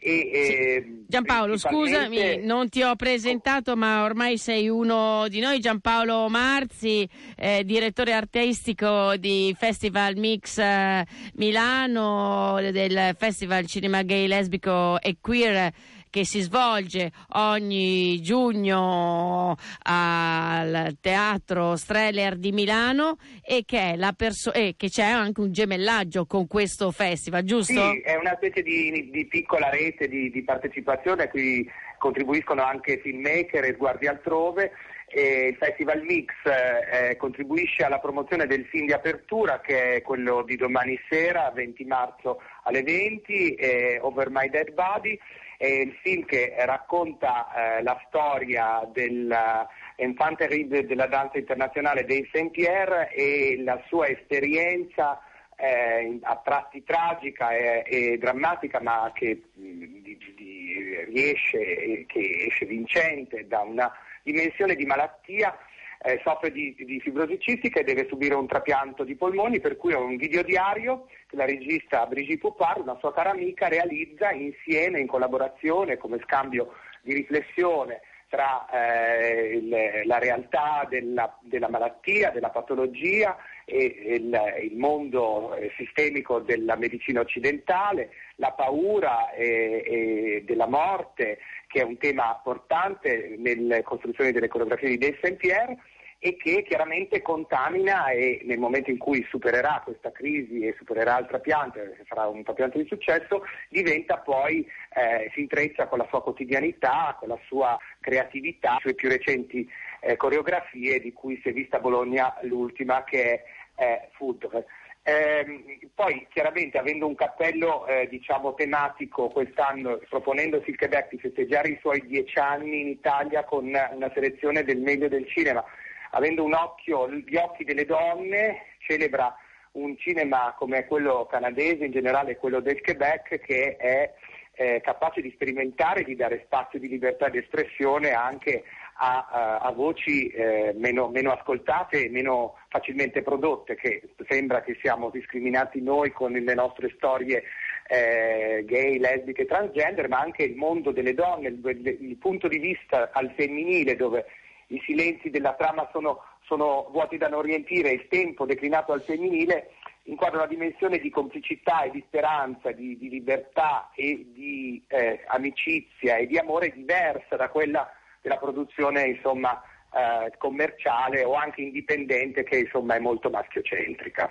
E, 0.01 0.31
e 0.33 1.03
Giampaolo, 1.09 1.55
principalmente- 1.57 2.07
scusami, 2.07 2.47
non 2.47 2.69
ti 2.69 2.83
ho 2.83 2.95
presentato, 2.95 3.77
ma 3.77 4.05
ormai 4.05 4.39
sei 4.39 4.69
uno 4.69 5.27
di 5.29 5.41
noi. 5.41 5.59
Giampaolo 5.59 6.29
Marzi, 6.29 7.07
eh, 7.37 7.65
direttore 7.65 8.13
artistico 8.13 9.17
di 9.17 9.55
Festival 9.59 10.15
Mix 10.17 10.57
eh, 10.59 11.05
Milano, 11.35 12.59
del 12.71 13.17
Festival 13.19 13.67
Cinema 13.67 14.03
Gay, 14.03 14.29
Lesbico 14.29 15.01
e 15.01 15.17
Queer 15.21 15.73
che 16.19 16.25
si 16.25 16.41
svolge 16.41 17.13
ogni 17.35 18.21
giugno 18.21 19.55
al 19.85 20.97
Teatro 21.01 21.77
Streller 21.77 22.35
di 22.35 22.51
Milano 22.51 23.19
e 23.41 23.63
che, 23.65 23.97
perso- 24.17 24.53
e 24.53 24.75
che 24.77 24.89
c'è 24.89 25.05
anche 25.05 25.41
un 25.41 25.53
gemellaggio 25.53 26.27
con 26.27 26.49
questo 26.49 26.91
festival, 26.91 27.45
giusto? 27.45 27.73
Sì, 27.73 28.01
è 28.01 28.17
una 28.17 28.35
specie 28.35 28.63
di, 28.63 29.11
di 29.13 29.27
piccola 29.27 29.69
rete 29.69 30.09
di, 30.09 30.29
di 30.31 30.43
partecipazione 30.43 31.25
a 31.25 31.29
cui 31.29 31.71
contribuiscono 31.99 32.65
anche 32.65 32.99
filmmaker 32.99 33.63
e 33.67 33.75
sguardi 33.75 34.09
altrove. 34.09 34.73
Il 35.15 35.57
Festival 35.57 36.03
Mix 36.03 36.33
eh, 36.45 37.17
contribuisce 37.17 37.85
alla 37.85 38.01
promozione 38.01 38.47
del 38.47 38.67
film 38.67 38.87
di 38.87 38.93
apertura 38.93 39.61
che 39.61 39.95
è 39.95 40.03
quello 40.03 40.43
di 40.43 40.57
domani 40.57 40.99
sera, 41.09 41.51
20 41.55 41.85
marzo 41.85 42.43
alle 42.65 42.83
20, 42.83 43.55
eh, 43.55 43.99
Over 44.03 44.31
My 44.31 44.51
Dead 44.51 44.73
Body. 44.73 45.19
È 45.59 45.67
il 45.67 45.93
film 46.03 46.25
che 46.25 46.55
racconta 46.57 47.79
eh, 47.79 47.83
la 47.83 48.01
storia 48.07 48.89
dell'infanterie 48.93 50.87
della 50.87 51.09
danza 51.09 51.37
internazionale 51.37 52.05
dei 52.05 52.29
Saint-Pierre 52.33 53.11
e 53.13 53.61
la 53.65 53.83
sua 53.89 54.07
esperienza 54.07 55.21
eh, 55.57 56.17
a 56.23 56.41
tratti 56.45 56.85
tragica 56.85 57.51
e, 57.51 57.83
e 57.85 58.19
drammatica, 58.19 58.81
ma 58.81 59.11
che 59.13 59.43
mh, 59.53 59.61
di- 60.01 60.35
di- 60.37 61.05
riesce, 61.09 62.05
che 62.07 62.45
esce 62.47 62.65
vincente 62.65 63.49
da 63.49 63.63
una 63.63 63.93
dimensione 64.23 64.77
di 64.77 64.87
malattia. 64.87 65.59
Eh, 66.03 66.21
soffre 66.23 66.51
di, 66.53 66.75
di 66.79 67.01
fibrosi 67.01 67.39
cistica 67.41 67.81
e 67.81 67.85
deve 67.85 68.07
subire 68.09 68.35
un 68.35 68.47
trapianto 68.47 69.05
di 69.05 69.17
polmoni, 69.17 69.61
per 69.61 69.77
cui 69.77 69.93
è 69.93 69.97
un 69.97 70.17
videodiario 70.17 71.07
che 71.27 71.37
la 71.37 71.45
regista 71.45 72.07
Brigitte 72.07 72.39
Poupard, 72.41 72.83
una 72.83 72.99
sua 72.99 73.13
cara 73.13 73.31
amica, 73.31 73.69
realizza 73.69 74.31
insieme, 74.31 75.01
in 75.01 75.07
collaborazione, 75.07 75.97
come 75.97 76.19
scambio 76.25 76.73
di 77.03 77.15
riflessione 77.15 78.01
tra 78.29 78.67
eh, 78.71 79.57
il- 79.57 80.03
la 80.05 80.19
realtà 80.19 80.87
della, 80.89 81.35
della 81.41 81.71
malattia, 81.71 82.31
della 82.31 82.51
patologia 82.51 83.37
e 83.65 83.85
il, 83.85 84.39
il 84.71 84.77
mondo 84.77 85.55
eh, 85.55 85.73
sistemico 85.79 86.39
della 86.41 86.77
medicina 86.77 87.21
occidentale, 87.21 88.11
la 88.37 88.53
paura 88.53 89.31
e- 89.33 89.83
e 89.87 90.43
della 90.47 90.67
morte, 90.67 91.39
che 91.69 91.81
è 91.81 91.85
un 91.85 91.99
tema 91.99 92.35
importante 92.37 93.37
nelle 93.39 93.83
costruzioni 93.83 94.33
delle 94.33 94.49
coreografie 94.49 94.89
di 94.89 94.99
Dave 94.99 95.19
Saint-Pierre 95.21 95.77
e 96.21 96.37
che 96.37 96.65
chiaramente 96.65 97.23
contamina 97.23 98.09
e 98.09 98.41
nel 98.45 98.59
momento 98.59 98.91
in 98.91 98.99
cui 98.99 99.25
supererà 99.29 99.81
questa 99.85 100.11
crisi 100.11 100.67
e 100.67 100.75
supererà 100.77 101.19
il 101.19 101.27
trapianto, 101.27 101.79
sarà 102.09 102.27
un 102.27 102.43
trapianto 102.43 102.79
di 102.79 102.89
successo, 102.89 103.45
diventa 103.69 104.19
poi, 104.19 104.67
eh, 104.95 105.31
si 105.33 105.43
intreccia 105.43 105.87
con 105.87 105.99
la 105.99 106.07
sua 106.09 106.23
quotidianità, 106.23 107.17
con 107.21 107.29
la 107.29 107.39
sua 107.47 107.79
creatività, 108.01 108.73
le 108.73 108.81
sue 108.81 108.95
più 108.95 109.09
recenti 109.09 109.69
eh, 110.01 110.17
coreografie 110.17 110.99
di 111.01 111.13
cui 111.13 111.39
si 111.41 111.51
è 111.51 111.53
vista 111.53 111.77
a 111.77 111.81
Bologna 111.81 112.35
l'ultima 112.43 113.05
che 113.05 113.23
è 113.23 113.45
eh, 113.77 114.09
Food. 114.15 114.65
Ehm, 115.09 115.65
poi 115.95 116.27
chiaramente 116.31 116.77
avendo 116.77 117.07
un 117.07 117.15
cappello 117.15 117.87
eh, 117.87 118.07
diciamo 118.11 118.53
tematico 118.53 119.29
quest'anno, 119.29 119.99
proponendosi 120.07 120.69
il 120.69 120.77
Quebec 120.77 121.09
di 121.09 121.19
festeggiare 121.19 121.71
i 121.71 121.79
suoi 121.81 122.07
dieci 122.07 122.39
anni 122.39 122.83
in 122.83 122.89
Italia 122.89 123.43
con 123.45 123.65
una 123.65 124.11
selezione 124.13 124.65
del 124.65 124.81
meglio 124.81 125.09
del 125.09 125.27
cinema, 125.27 125.65
avendo 126.11 126.45
un 126.45 126.53
occhio, 126.53 127.11
gli 127.11 127.37
occhi 127.37 127.65
delle 127.65 127.87
donne, 127.87 128.77
celebra 128.81 129.35
un 129.73 129.97
cinema 129.97 130.55
come 130.59 130.85
quello 130.85 131.25
canadese, 131.25 131.87
in 131.87 131.93
generale 131.93 132.37
quello 132.37 132.61
del 132.61 132.83
Quebec, 132.83 133.41
che 133.41 133.77
è 133.77 134.13
eh, 134.57 134.83
capace 134.83 135.23
di 135.23 135.31
sperimentare 135.31 136.05
di 136.05 136.17
dare 136.17 136.43
spazio 136.45 136.79
di 136.79 136.89
libertà 136.89 137.31
di 137.31 137.39
espressione 137.39 138.13
anche 138.13 138.65
a, 139.01 139.27
a- 139.31 139.59
a 139.59 139.73
voci 139.73 140.29
eh, 140.29 140.73
meno, 140.77 141.09
meno 141.09 141.33
ascoltate 141.33 142.05
e 142.07 142.09
meno 142.11 142.57
facilmente 142.69 143.23
prodotte, 143.23 143.77
che 143.77 144.03
sembra 144.29 144.61
che 144.63 144.77
siamo 144.81 145.11
discriminati 145.11 145.81
noi 145.81 146.11
con 146.11 146.33
le 146.33 146.55
nostre 146.55 146.93
storie 146.97 147.45
eh, 147.89 148.65
gay, 148.67 148.99
lesbiche, 148.99 149.47
transgender, 149.47 150.09
ma 150.09 150.19
anche 150.19 150.43
il 150.43 150.57
mondo 150.57 150.91
delle 150.91 151.15
donne, 151.15 151.49
il, 151.49 151.61
il- 151.65 151.97
il 152.11 152.17
punto 152.17 152.49
di 152.49 152.59
vista 152.59 153.11
al 153.13 153.33
femminile 153.37 153.97
dove 153.97 154.27
i 154.69 154.81
silenzi 154.85 155.31
della 155.31 155.55
trama 155.55 155.89
sono, 155.93 156.21
sono 156.43 156.89
vuoti 156.91 157.17
da 157.17 157.29
non 157.29 157.43
riempire, 157.43 157.91
il 157.91 158.07
tempo 158.09 158.45
declinato 158.45 158.93
al 158.93 159.03
femminile 159.03 159.71
inquadra 160.03 160.39
una 160.39 160.47
dimensione 160.47 160.99
di 160.99 161.11
complicità 161.11 161.83
e 161.83 161.91
di 161.91 162.03
speranza, 162.07 162.73
di, 162.73 162.97
di 162.99 163.09
libertà 163.11 163.91
e 163.95 164.27
di 164.33 164.83
eh, 164.89 165.21
amicizia 165.29 166.17
e 166.17 166.27
di 166.27 166.37
amore 166.39 166.71
diversa 166.73 167.37
da 167.37 167.49
quella 167.51 167.91
della 168.29 168.37
produzione 168.37 169.05
insomma, 169.05 169.61
eh, 169.93 170.37
commerciale 170.37 171.25
o 171.25 171.33
anche 171.35 171.63
indipendente 171.63 172.45
che 172.45 172.59
insomma 172.59 172.95
è 172.95 172.99
molto 172.99 173.31
maschiocentrica. 173.31 174.31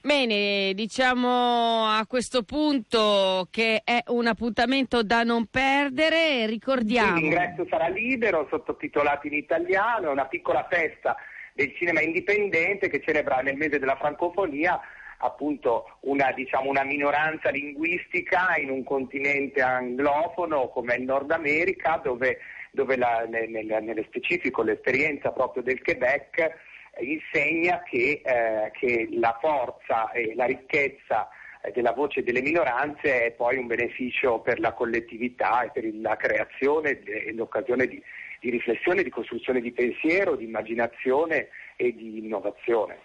Bene, 0.00 0.72
diciamo 0.74 1.88
a 1.88 2.06
questo 2.06 2.44
punto 2.44 3.48
che 3.50 3.82
è 3.82 4.04
un 4.08 4.28
appuntamento 4.28 5.02
da 5.02 5.24
non 5.24 5.46
perdere, 5.46 6.46
ricordiamo. 6.46 7.16
L'ingresso 7.16 7.66
sarà 7.68 7.88
libero, 7.88 8.46
sottotitolato 8.48 9.26
in 9.26 9.34
italiano, 9.34 10.08
è 10.08 10.12
una 10.12 10.26
piccola 10.26 10.64
festa 10.70 11.16
del 11.54 11.74
cinema 11.74 12.00
indipendente 12.02 12.88
che 12.88 13.02
celebra 13.02 13.40
nel 13.40 13.56
mese 13.56 13.78
della 13.80 13.96
francofonia 13.96 14.80
appunto 15.18 15.96
una, 16.00 16.32
diciamo, 16.32 16.68
una 16.68 16.84
minoranza 16.84 17.50
linguistica 17.50 18.56
in 18.56 18.70
un 18.70 18.84
continente 18.84 19.62
anglofono 19.62 20.68
come 20.68 20.96
il 20.96 21.02
Nord 21.02 21.30
America 21.30 22.00
dove, 22.02 22.38
dove 22.74 22.96
la- 22.96 23.24
nel, 23.28 23.48
nel- 23.48 24.04
specifico 24.08 24.62
l'esperienza 24.62 25.30
proprio 25.30 25.62
del 25.62 25.80
Quebec 25.80 26.38
eh, 26.38 27.04
insegna 27.04 27.82
che, 27.84 28.20
eh, 28.24 28.70
che 28.72 29.08
la 29.12 29.38
forza 29.40 30.10
e 30.10 30.34
la 30.34 30.44
ricchezza 30.44 31.28
eh, 31.62 31.70
della 31.70 31.92
voce 31.92 32.24
delle 32.24 32.42
minoranze 32.42 33.26
è 33.26 33.30
poi 33.30 33.58
un 33.58 33.68
beneficio 33.68 34.40
per 34.40 34.58
la 34.58 34.72
collettività 34.72 35.62
e 35.62 35.70
per 35.70 35.88
la 35.94 36.16
creazione 36.16 37.00
e 37.04 37.32
l'occasione 37.32 37.86
di, 37.86 38.02
di 38.40 38.50
riflessione, 38.50 39.04
di 39.04 39.10
costruzione 39.10 39.60
di 39.60 39.70
pensiero, 39.70 40.34
di 40.34 40.44
immaginazione 40.44 41.48
e 41.76 41.94
di 41.94 42.18
innovazione. 42.18 42.98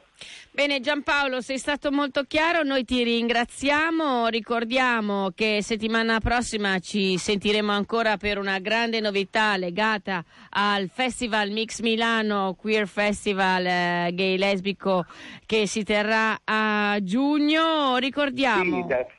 Bene 0.51 0.79
Giampaolo, 0.81 1.41
sei 1.41 1.57
stato 1.57 1.91
molto 1.91 2.23
chiaro, 2.23 2.63
noi 2.63 2.83
ti 2.83 3.03
ringraziamo, 3.03 4.27
ricordiamo 4.27 5.31
che 5.33 5.59
settimana 5.61 6.19
prossima 6.19 6.79
ci 6.79 7.17
sentiremo 7.17 7.71
ancora 7.71 8.17
per 8.17 8.37
una 8.37 8.59
grande 8.59 8.99
novità 8.99 9.55
legata 9.55 10.23
al 10.49 10.89
Festival 10.89 11.51
Mix 11.51 11.79
Milano 11.79 12.55
Queer 12.59 12.87
Festival 12.87 13.65
eh, 13.65 14.09
gay 14.13 14.37
lesbico 14.37 15.05
che 15.45 15.65
si 15.67 15.83
terrà 15.83 16.39
a 16.43 16.97
giugno, 17.01 17.97
ricordiamo. 17.97 18.87
Sì, 18.89 19.17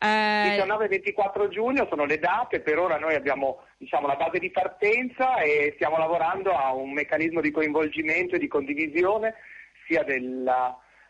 eh, 0.00 0.50
19 0.52 0.84
e 0.84 0.88
24 0.88 1.48
giugno 1.48 1.86
sono 1.90 2.04
le 2.04 2.18
date, 2.18 2.60
per 2.60 2.78
ora 2.78 2.98
noi 2.98 3.14
abbiamo 3.14 3.64
diciamo, 3.76 4.06
la 4.06 4.14
base 4.14 4.38
di 4.38 4.50
partenza 4.50 5.38
e 5.40 5.72
stiamo 5.74 5.98
lavorando 5.98 6.56
a 6.56 6.72
un 6.72 6.92
meccanismo 6.92 7.40
di 7.40 7.50
coinvolgimento 7.50 8.36
e 8.36 8.38
di 8.38 8.46
condivisione 8.46 9.34
sia 9.88 10.04
del 10.04 10.48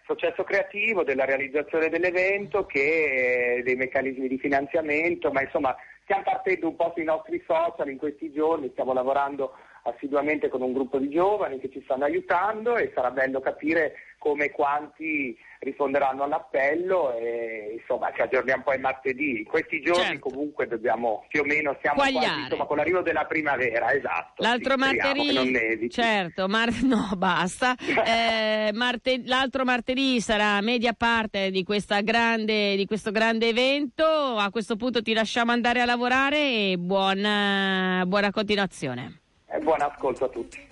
processo 0.06 0.44
creativo, 0.44 1.02
della 1.02 1.26
realizzazione 1.26 1.90
dell'evento 1.90 2.64
che 2.64 3.58
eh, 3.58 3.62
dei 3.62 3.74
meccanismi 3.74 4.28
di 4.28 4.38
finanziamento, 4.38 5.30
ma 5.32 5.42
insomma 5.42 5.76
stiamo 6.04 6.22
partendo 6.22 6.68
un 6.68 6.76
po' 6.76 6.92
sui 6.94 7.04
nostri 7.04 7.42
social 7.46 7.90
in 7.90 7.98
questi 7.98 8.32
giorni, 8.32 8.70
stiamo 8.70 8.94
lavorando 8.94 9.52
assiduamente 9.84 10.48
con 10.48 10.62
un 10.62 10.72
gruppo 10.72 10.98
di 10.98 11.08
giovani 11.08 11.58
che 11.58 11.70
ci 11.70 11.80
stanno 11.84 12.04
aiutando 12.04 12.76
e 12.76 12.92
sarà 12.94 13.10
bello 13.10 13.40
capire 13.40 13.94
come 14.18 14.46
e 14.46 14.50
quanti 14.50 15.36
risponderanno 15.60 16.22
all'appello 16.22 17.14
e 17.16 17.78
insomma 17.80 18.12
ci 18.14 18.20
aggiorniamo 18.20 18.62
poi 18.62 18.78
martedì. 18.78 19.38
In 19.38 19.44
questi 19.44 19.80
giorni 19.80 20.02
Certo. 20.02 20.28
comunque 20.28 20.66
dobbiamo 20.66 21.24
più 21.28 21.40
o 21.40 21.44
meno 21.44 21.76
siamo 21.80 21.96
quasi 21.96 22.16
insomma, 22.16 22.64
con 22.64 22.76
l'arrivo 22.76 23.00
della 23.00 23.24
primavera, 23.24 23.92
esatto. 23.92 24.42
L'altro 24.42 24.74
sì, 24.74 24.78
martedì, 24.78 25.90
certo, 25.90 26.48
mar- 26.48 26.82
no, 26.82 27.10
basta. 27.16 27.74
Eh, 28.08 28.70
marte- 28.72 29.22
l'altro 29.24 29.64
martedì 29.64 30.20
sarà 30.20 30.60
media 30.62 30.94
parte 30.94 31.50
di, 31.50 31.62
questa 31.62 32.00
grande, 32.00 32.74
di 32.74 32.86
questo 32.86 33.10
grande 33.10 33.48
evento. 33.48 34.04
A 34.04 34.50
questo 34.50 34.76
punto 34.76 35.02
ti 35.02 35.12
lasciamo 35.12 35.52
andare 35.52 35.80
a 35.80 35.84
lavorare 35.84 36.38
e 36.38 36.76
buona, 36.78 38.02
buona 38.06 38.30
continuazione. 38.30 39.20
E 39.50 39.58
buon 39.60 39.80
ascolto 39.80 40.24
a 40.24 40.28
tutti. 40.28 40.68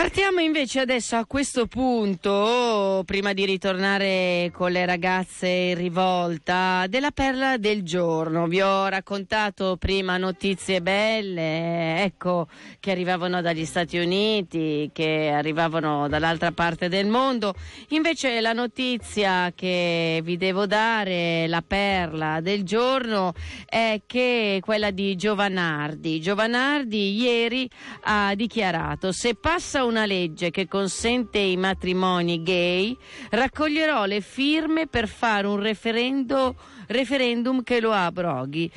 Partiamo 0.00 0.40
invece 0.40 0.80
adesso 0.80 1.16
a 1.16 1.26
questo 1.26 1.66
punto, 1.66 3.02
prima 3.04 3.34
di 3.34 3.44
ritornare 3.44 4.50
con 4.50 4.72
le 4.72 4.86
ragazze 4.86 5.46
in 5.46 5.74
rivolta, 5.74 6.86
della 6.88 7.10
perla 7.10 7.58
del 7.58 7.82
giorno. 7.82 8.46
Vi 8.46 8.62
ho 8.62 8.88
raccontato 8.88 9.76
prima 9.78 10.16
notizie 10.16 10.80
belle, 10.80 12.02
ecco, 12.02 12.48
che 12.80 12.92
arrivavano 12.92 13.42
dagli 13.42 13.66
Stati 13.66 13.98
Uniti, 13.98 14.88
che 14.90 15.30
arrivavano 15.34 16.08
dall'altra 16.08 16.50
parte 16.52 16.88
del 16.88 17.06
mondo. 17.06 17.52
Invece 17.88 18.40
la 18.40 18.54
notizia 18.54 19.52
che 19.54 20.22
vi 20.24 20.38
devo 20.38 20.64
dare, 20.64 21.46
la 21.46 21.60
perla 21.60 22.40
del 22.40 22.62
giorno, 22.62 23.34
è 23.66 24.00
che 24.06 24.62
quella 24.64 24.92
di 24.92 25.14
Giovanardi. 25.14 26.22
Giovanardi 26.22 27.20
ieri 27.20 27.68
ha 28.04 28.34
dichiarato 28.34 29.12
se 29.12 29.34
passa 29.34 29.88
una 29.90 30.06
legge 30.06 30.50
che 30.50 30.68
consente 30.68 31.38
i 31.38 31.56
matrimoni 31.56 32.42
gay, 32.42 32.96
raccoglierò 33.30 34.04
le 34.04 34.20
firme 34.20 34.86
per 34.86 35.08
fare 35.08 35.48
un 35.48 35.60
referendo- 35.60 36.54
referendum 36.90 37.62
che 37.62 37.80
lo 37.80 37.92
abroghi 37.92 38.70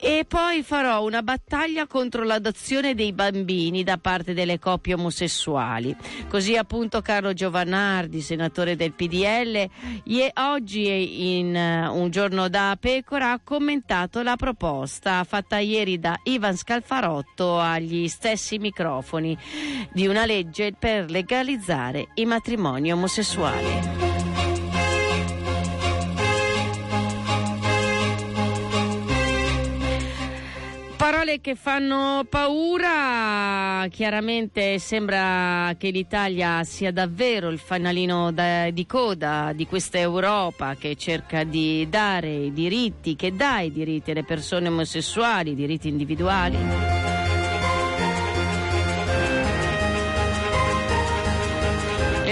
e 0.00 0.24
poi 0.26 0.62
farò 0.62 1.04
una 1.04 1.22
battaglia 1.22 1.86
contro 1.86 2.22
l'adozione 2.22 2.94
dei 2.94 3.12
bambini 3.12 3.82
da 3.82 3.98
parte 3.98 4.32
delle 4.32 4.58
coppie 4.58 4.94
omosessuali. 4.94 5.94
Così 6.28 6.56
appunto 6.56 7.00
Carlo 7.02 7.32
Giovanardi, 7.32 8.20
senatore 8.20 8.76
del 8.76 8.92
PDL, 8.92 9.68
oggi 10.34 11.36
in 11.36 11.54
eh, 11.54 11.88
un 11.88 12.10
giorno 12.10 12.48
da 12.48 12.76
pecora 12.78 13.32
ha 13.32 13.40
commentato 13.42 14.22
la 14.22 14.36
proposta 14.36 15.24
fatta 15.24 15.58
ieri 15.58 15.98
da 15.98 16.18
Ivan 16.24 16.56
Scalfarotto 16.56 17.58
agli 17.58 18.08
stessi 18.08 18.58
microfoni 18.58 19.36
di 19.92 20.06
una 20.06 20.24
legge 20.24 20.72
per 20.78 21.10
legalizzare 21.10 22.08
i 22.14 22.24
matrimoni 22.24 22.92
omosessuali. 22.92 24.07
Parole 31.28 31.42
che 31.42 31.56
fanno 31.56 32.24
paura, 32.26 33.86
chiaramente 33.90 34.78
sembra 34.78 35.74
che 35.76 35.90
l'Italia 35.90 36.64
sia 36.64 36.90
davvero 36.90 37.50
il 37.50 37.58
fanalino 37.58 38.32
da- 38.32 38.70
di 38.70 38.86
coda 38.86 39.52
di 39.54 39.66
questa 39.66 39.98
Europa 39.98 40.74
che 40.76 40.96
cerca 40.96 41.44
di 41.44 41.86
dare 41.90 42.32
i 42.32 42.52
diritti, 42.54 43.14
che 43.14 43.36
dà 43.36 43.60
i 43.60 43.70
diritti 43.70 44.12
alle 44.12 44.24
persone 44.24 44.68
omosessuali, 44.68 45.50
i 45.50 45.54
diritti 45.54 45.88
individuali. 45.88 46.97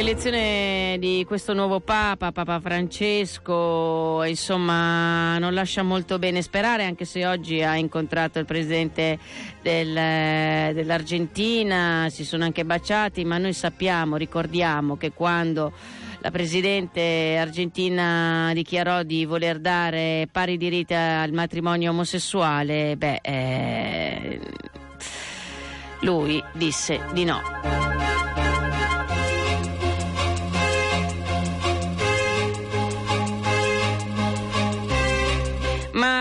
L'elezione 0.07 0.99
di 1.01 1.25
questo 1.27 1.53
nuovo 1.53 1.81
Papa, 1.81 2.31
Papa 2.31 2.61
Francesco, 2.61 4.23
insomma, 4.23 5.37
non 5.39 5.53
lascia 5.53 5.83
molto 5.83 6.21
bene 6.21 6.43
sperare, 6.43 6.85
anche 6.85 7.05
se 7.05 7.27
oggi 7.27 7.61
ha 7.61 7.75
incontrato 7.75 8.39
il 8.39 8.45
presidente 8.45 9.19
del- 9.61 10.73
dell'Argentina, 10.75 12.07
si 12.09 12.25
sono 12.25 12.45
anche 12.45 12.65
baciati, 12.65 13.25
ma 13.25 13.39
noi 13.39 13.53
sappiamo, 13.53 14.15
ricordiamo 14.15 14.97
che 14.97 15.11
quando 15.11 15.73
la 16.21 16.31
presidente 16.31 17.37
argentina 17.37 18.53
dichiarò 18.55 19.03
di 19.03 19.25
voler 19.25 19.59
dare 19.59 20.29
pari 20.31 20.57
diritti 20.57 20.95
al 20.95 21.33
matrimonio 21.33 21.91
omosessuale, 21.91 22.97
beh, 22.97 23.19
eh, 23.23 24.41
lui 26.03 26.41
disse 26.53 27.01
di 27.13 27.25
no. 27.25 28.26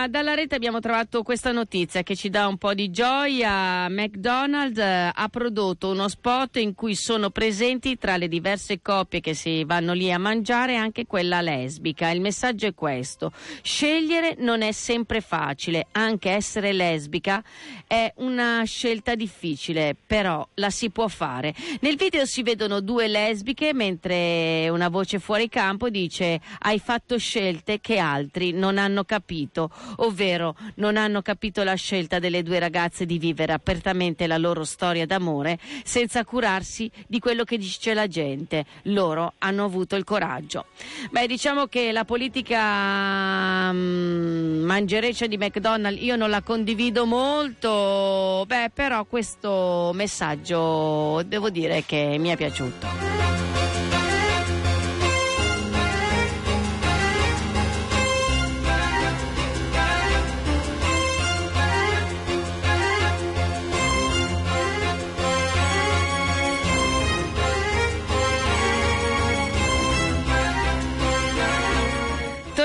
Dalla 0.08 0.34
rete 0.34 0.54
abbiamo 0.54 0.78
trovato 0.78 1.22
questa 1.22 1.50
notizia 1.50 2.02
che 2.02 2.14
ci 2.14 2.30
dà 2.30 2.46
un 2.46 2.58
po' 2.58 2.74
di 2.74 2.90
gioia. 2.90 3.88
McDonald's 3.88 4.78
eh, 4.78 5.10
ha 5.12 5.28
prodotto 5.28 5.90
uno 5.90 6.08
spot 6.08 6.56
in 6.56 6.74
cui 6.74 6.94
sono 6.94 7.30
presenti 7.30 7.98
tra 7.98 8.16
le 8.16 8.28
diverse 8.28 8.80
coppie 8.80 9.20
che 9.20 9.34
si 9.34 9.64
vanno 9.64 9.94
lì 9.94 10.12
a 10.12 10.18
mangiare 10.18 10.76
anche 10.76 11.06
quella 11.06 11.40
lesbica. 11.40 12.10
Il 12.10 12.20
messaggio 12.20 12.66
è 12.66 12.74
questo: 12.74 13.32
scegliere 13.62 14.36
non 14.38 14.62
è 14.62 14.70
sempre 14.70 15.20
facile, 15.20 15.88
anche 15.92 16.30
essere 16.30 16.72
lesbica 16.72 17.42
è 17.86 18.12
una 18.16 18.62
scelta 18.64 19.14
difficile, 19.16 19.96
però 20.06 20.46
la 20.54 20.70
si 20.70 20.90
può 20.90 21.08
fare. 21.08 21.52
Nel 21.80 21.96
video 21.96 22.26
si 22.26 22.42
vedono 22.42 22.80
due 22.80 23.08
lesbiche 23.08 23.74
mentre 23.74 24.68
una 24.68 24.88
voce 24.88 25.18
fuori 25.18 25.48
campo 25.48 25.88
dice 25.88 26.40
hai 26.60 26.78
fatto 26.78 27.18
scelte 27.18 27.80
che 27.80 27.98
altri 27.98 28.52
non 28.52 28.78
hanno 28.78 29.04
capito, 29.04 29.70
ovvero 29.96 30.56
non 30.76 30.96
hanno 30.96 31.22
capito 31.22 31.62
la 31.62 31.74
scelta 31.74 32.18
delle 32.18 32.42
due 32.42 32.58
ragazze 32.58 33.06
di 33.06 33.18
vivere 33.18 33.52
apertamente 33.52 34.26
la 34.26 34.38
loro 34.38 34.64
storia 34.64 35.06
d'amore 35.06 35.58
senza 35.84 36.24
curarsi 36.24 36.90
di 37.06 37.18
quello 37.18 37.44
che 37.44 37.58
dice 37.58 37.94
la 37.94 38.06
gente. 38.06 38.64
Loro 38.82 39.34
hanno 39.38 39.64
avuto 39.64 39.96
il 39.96 40.04
coraggio. 40.04 40.66
Beh, 41.10 41.26
diciamo 41.26 41.66
che 41.66 41.92
la 41.92 42.04
politica 42.04 43.72
mm, 43.72 44.64
mangereccia 44.64 45.26
di 45.26 45.36
McDonald's 45.36 46.02
io 46.02 46.16
non 46.16 46.30
la 46.30 46.42
condivido 46.42 47.06
molto, 47.06 48.44
beh, 48.46 48.70
però 48.72 49.04
questo 49.04 49.90
messaggio 49.94 51.22
devo 51.26 51.50
dire 51.50 51.84
che 51.84 52.16
mi 52.18 52.28
è 52.28 52.36
piaciuto. 52.36 53.15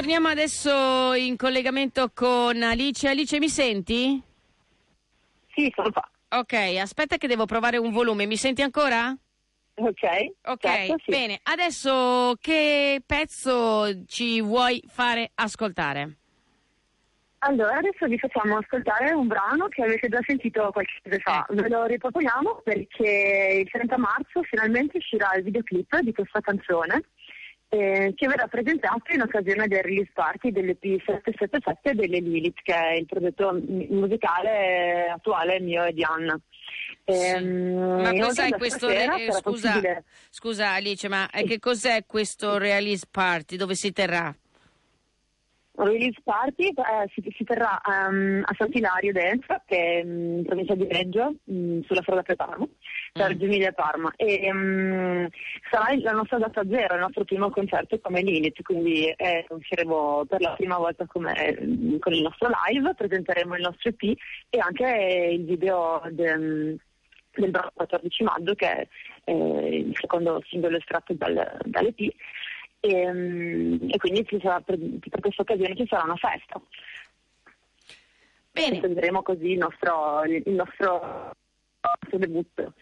Torniamo 0.01 0.29
adesso 0.29 1.13
in 1.13 1.37
collegamento 1.37 2.09
con 2.11 2.63
Alice. 2.63 3.07
Alice, 3.07 3.37
mi 3.37 3.49
senti? 3.49 4.19
Sì, 5.53 5.71
sono 5.75 5.91
qua. 5.91 6.09
Ok, 6.39 6.53
aspetta 6.79 7.17
che 7.17 7.27
devo 7.27 7.45
provare 7.45 7.77
un 7.77 7.91
volume. 7.91 8.25
Mi 8.25 8.35
senti 8.35 8.63
ancora? 8.63 9.15
Ok. 9.75 10.03
Ok, 10.45 10.59
certo, 10.59 10.95
sì. 11.03 11.11
bene. 11.11 11.39
Adesso 11.43 12.33
che 12.41 13.03
pezzo 13.05 14.03
ci 14.07 14.41
vuoi 14.41 14.83
fare 14.87 15.29
ascoltare? 15.35 16.15
Allora, 17.43 17.77
adesso 17.77 18.07
vi 18.07 18.17
facciamo 18.17 18.57
ascoltare 18.57 19.13
un 19.13 19.27
brano 19.27 19.67
che 19.67 19.83
avete 19.83 20.07
già 20.09 20.19
sentito 20.25 20.71
qualche 20.71 20.93
mese 21.03 21.19
fa. 21.19 21.45
Ve 21.49 21.69
lo 21.69 21.85
riproponiamo 21.85 22.61
perché 22.63 23.61
il 23.61 23.69
30 23.69 23.97
marzo 23.99 24.41
finalmente 24.49 24.97
uscirà 24.97 25.35
il 25.35 25.43
videoclip 25.43 25.99
di 25.99 26.11
questa 26.11 26.39
canzone 26.39 27.03
eh, 27.73 28.11
che 28.17 28.27
verrà 28.27 28.47
presentato 28.47 29.13
in 29.13 29.21
occasione 29.21 29.65
del 29.67 29.81
release 29.81 30.11
party 30.13 30.51
dell'EP 30.51 31.01
777 31.05 31.93
delle 31.95 32.19
Lilith, 32.19 32.59
che 32.63 32.73
è 32.73 32.95
il 32.95 33.05
progetto 33.05 33.53
musicale 33.53 35.07
attuale 35.07 35.61
mio 35.61 35.85
e 35.85 35.93
di 35.93 36.03
Anna. 36.03 36.37
Ehm, 37.05 38.01
Ma 38.01 38.11
cos'è 38.11 38.49
questo? 38.57 38.89
stasera 38.89 39.15
eh, 39.15 39.31
scusa, 39.31 40.03
scusa 40.29 40.71
Alice, 40.71 41.07
ma 41.07 41.29
eh, 41.29 41.43
che 41.43 41.59
cos'è 41.59 42.05
questo 42.05 42.57
release 42.57 43.07
party? 43.09 43.55
Dove 43.55 43.75
si 43.75 43.93
terrà? 43.93 44.35
Release 45.75 46.19
party 46.21 46.67
eh, 46.67 47.09
si, 47.13 47.23
si 47.33 47.45
terrà 47.45 47.79
ehm, 47.81 48.43
a 48.43 48.53
Sant'Ilario 48.57 49.13
Dance, 49.13 49.61
che 49.65 49.77
è 49.77 50.03
in 50.03 50.43
provincia 50.45 50.75
di 50.75 50.85
Reggio, 50.89 51.35
mm, 51.49 51.83
sulla 51.85 52.01
strada 52.01 52.21
per 53.11 53.25
Mm. 53.25 53.27
Reggio 53.27 53.45
Emilia 53.45 53.71
Parma. 53.73 54.11
E 54.15 54.49
mm, 54.51 55.25
sarà 55.69 55.95
la 55.99 56.11
nostra 56.11 56.37
data 56.37 56.63
zero, 56.67 56.95
il 56.95 57.01
nostro 57.01 57.23
primo 57.25 57.49
concerto 57.49 57.99
come 57.99 58.21
Lilith, 58.21 58.61
quindi 58.61 59.07
eh, 59.09 59.45
usciremo 59.49 60.25
per 60.25 60.41
la 60.41 60.53
prima 60.53 60.77
volta 60.77 61.05
come- 61.05 61.57
mm, 61.61 61.97
con 61.99 62.13
il 62.13 62.21
nostro 62.21 62.49
live, 62.67 62.93
presenteremo 62.95 63.55
il 63.55 63.61
nostro 63.61 63.89
EP 63.89 64.17
e 64.49 64.59
anche 64.59 65.29
il 65.31 65.45
video 65.45 66.01
de- 66.09 66.77
del 67.33 67.49
brano 67.49 67.71
14 67.73 68.23
maggio, 68.23 68.55
che 68.55 68.67
è 68.67 68.87
eh, 69.25 69.77
il 69.77 69.95
secondo 69.99 70.41
singolo 70.47 70.77
estratto 70.77 71.13
dal, 71.13 71.57
dall'EP. 71.65 72.13
E, 72.79 73.13
mm, 73.13 73.89
e 73.89 73.97
quindi 73.97 74.25
ci 74.25 74.39
sarà, 74.41 74.59
per, 74.61 74.77
per 74.77 75.19
questa 75.19 75.41
occasione 75.43 75.75
ci 75.75 75.85
sarà 75.87 76.03
una 76.03 76.15
festa. 76.15 76.59
Bene. 78.53 78.79
Presenteremo 78.79 79.21
così 79.21 79.51
il 79.51 79.57
nostro, 79.59 80.23
il 80.23 80.43
nostro, 80.45 81.31
il 81.31 81.89
nostro 82.01 82.17
debutto. 82.17 82.73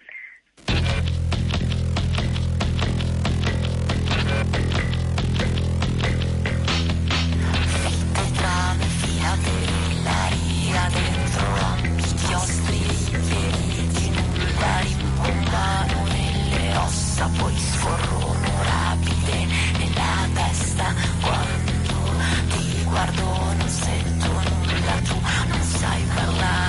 Ossa, 17.19 17.29
poi 17.37 17.57
scorrono 17.57 18.63
rapide 18.63 19.45
nella 19.77 20.29
testa. 20.33 20.93
Quando 21.21 22.11
ti 22.49 22.83
guardo 22.83 23.23
non 23.57 23.69
sento 23.69 24.27
nulla, 24.27 25.01
tu 25.03 25.15
non 25.49 25.61
sai 25.61 26.03
parlare 26.13 26.68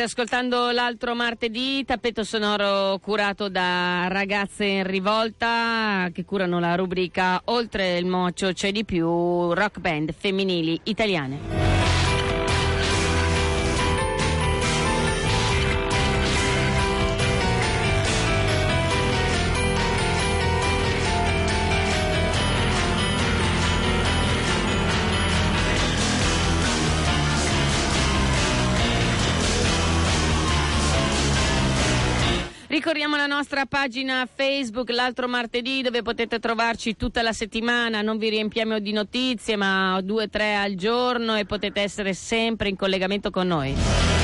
State 0.00 0.02
ascoltando 0.02 0.70
l'altro 0.70 1.14
martedì, 1.14 1.84
tappeto 1.84 2.24
sonoro 2.24 2.98
curato 3.00 3.50
da 3.50 4.06
ragazze 4.08 4.64
in 4.64 4.86
rivolta 4.86 6.08
che 6.12 6.24
curano 6.24 6.58
la 6.58 6.74
rubrica 6.74 7.40
Oltre 7.46 7.98
il 7.98 8.06
mocio 8.06 8.52
c'è 8.52 8.72
di 8.72 8.84
più, 8.84 9.52
rock 9.52 9.78
band 9.78 10.14
femminili 10.16 10.80
italiane. 10.84 11.79
Nostra 33.40 33.64
pagina 33.64 34.28
Facebook 34.30 34.90
l'altro 34.90 35.26
martedì 35.26 35.80
dove 35.80 36.02
potete 36.02 36.38
trovarci 36.38 36.94
tutta 36.94 37.22
la 37.22 37.32
settimana, 37.32 38.02
non 38.02 38.18
vi 38.18 38.28
riempiamo 38.28 38.78
di 38.80 38.92
notizie 38.92 39.56
ma 39.56 39.98
due 40.02 40.24
o 40.24 40.28
tre 40.28 40.56
al 40.56 40.74
giorno 40.74 41.34
e 41.36 41.46
potete 41.46 41.80
essere 41.80 42.12
sempre 42.12 42.68
in 42.68 42.76
collegamento 42.76 43.30
con 43.30 43.46
noi. 43.46 44.19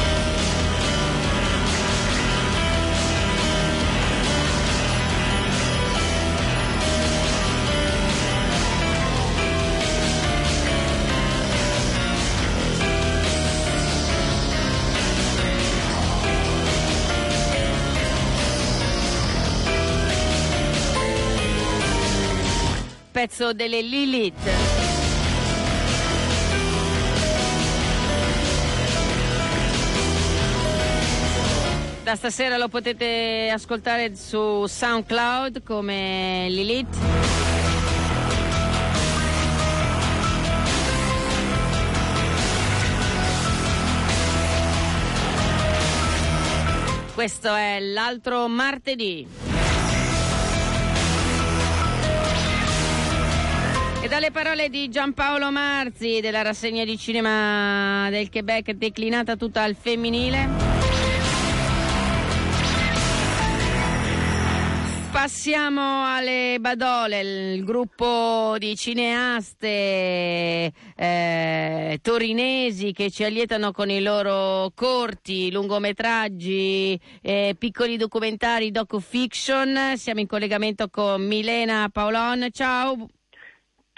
Pezzo 23.27 23.53
delle 23.53 23.81
Lilith. 23.81 24.35
Da 32.05 32.15
stasera 32.15 32.57
lo 32.57 32.69
potete 32.69 33.51
ascoltare 33.53 34.15
su 34.15 34.67
SoundCloud 34.67 35.65
come 35.65 36.47
Lilith. 36.51 36.97
Questo 47.13 47.53
è 47.53 47.81
l'altro 47.81 48.47
martedì. 48.47 49.46
E 54.07 54.09
dalle 54.09 54.31
parole 54.31 54.69
di 54.69 54.89
Giampaolo 54.89 55.51
Marzi 55.51 56.21
della 56.21 56.43
rassegna 56.43 56.85
di 56.85 56.97
cinema 56.97 58.09
del 58.09 58.31
Quebec 58.31 58.71
declinata 58.71 59.35
tutta 59.35 59.65
al 59.65 59.75
femminile. 59.75 60.49
Passiamo 65.11 66.07
alle 66.07 66.59
Badole, 66.61 67.21
il 67.55 67.65
gruppo 67.65 68.55
di 68.59 68.77
cineaste 68.77 69.67
eh, 70.95 71.99
torinesi 72.01 72.93
che 72.93 73.11
ci 73.11 73.25
allietano 73.25 73.73
con 73.73 73.91
i 73.91 74.01
loro 74.01 74.71
corti, 74.73 75.51
lungometraggi, 75.51 76.97
eh, 77.23 77.57
piccoli 77.59 77.97
documentari, 77.97 78.71
docu-fiction. 78.71 79.95
Siamo 79.97 80.21
in 80.21 80.29
collegamento 80.29 80.89
con 80.91 81.27
Milena 81.27 81.89
Paolon. 81.91 82.47
Ciao. 82.53 83.09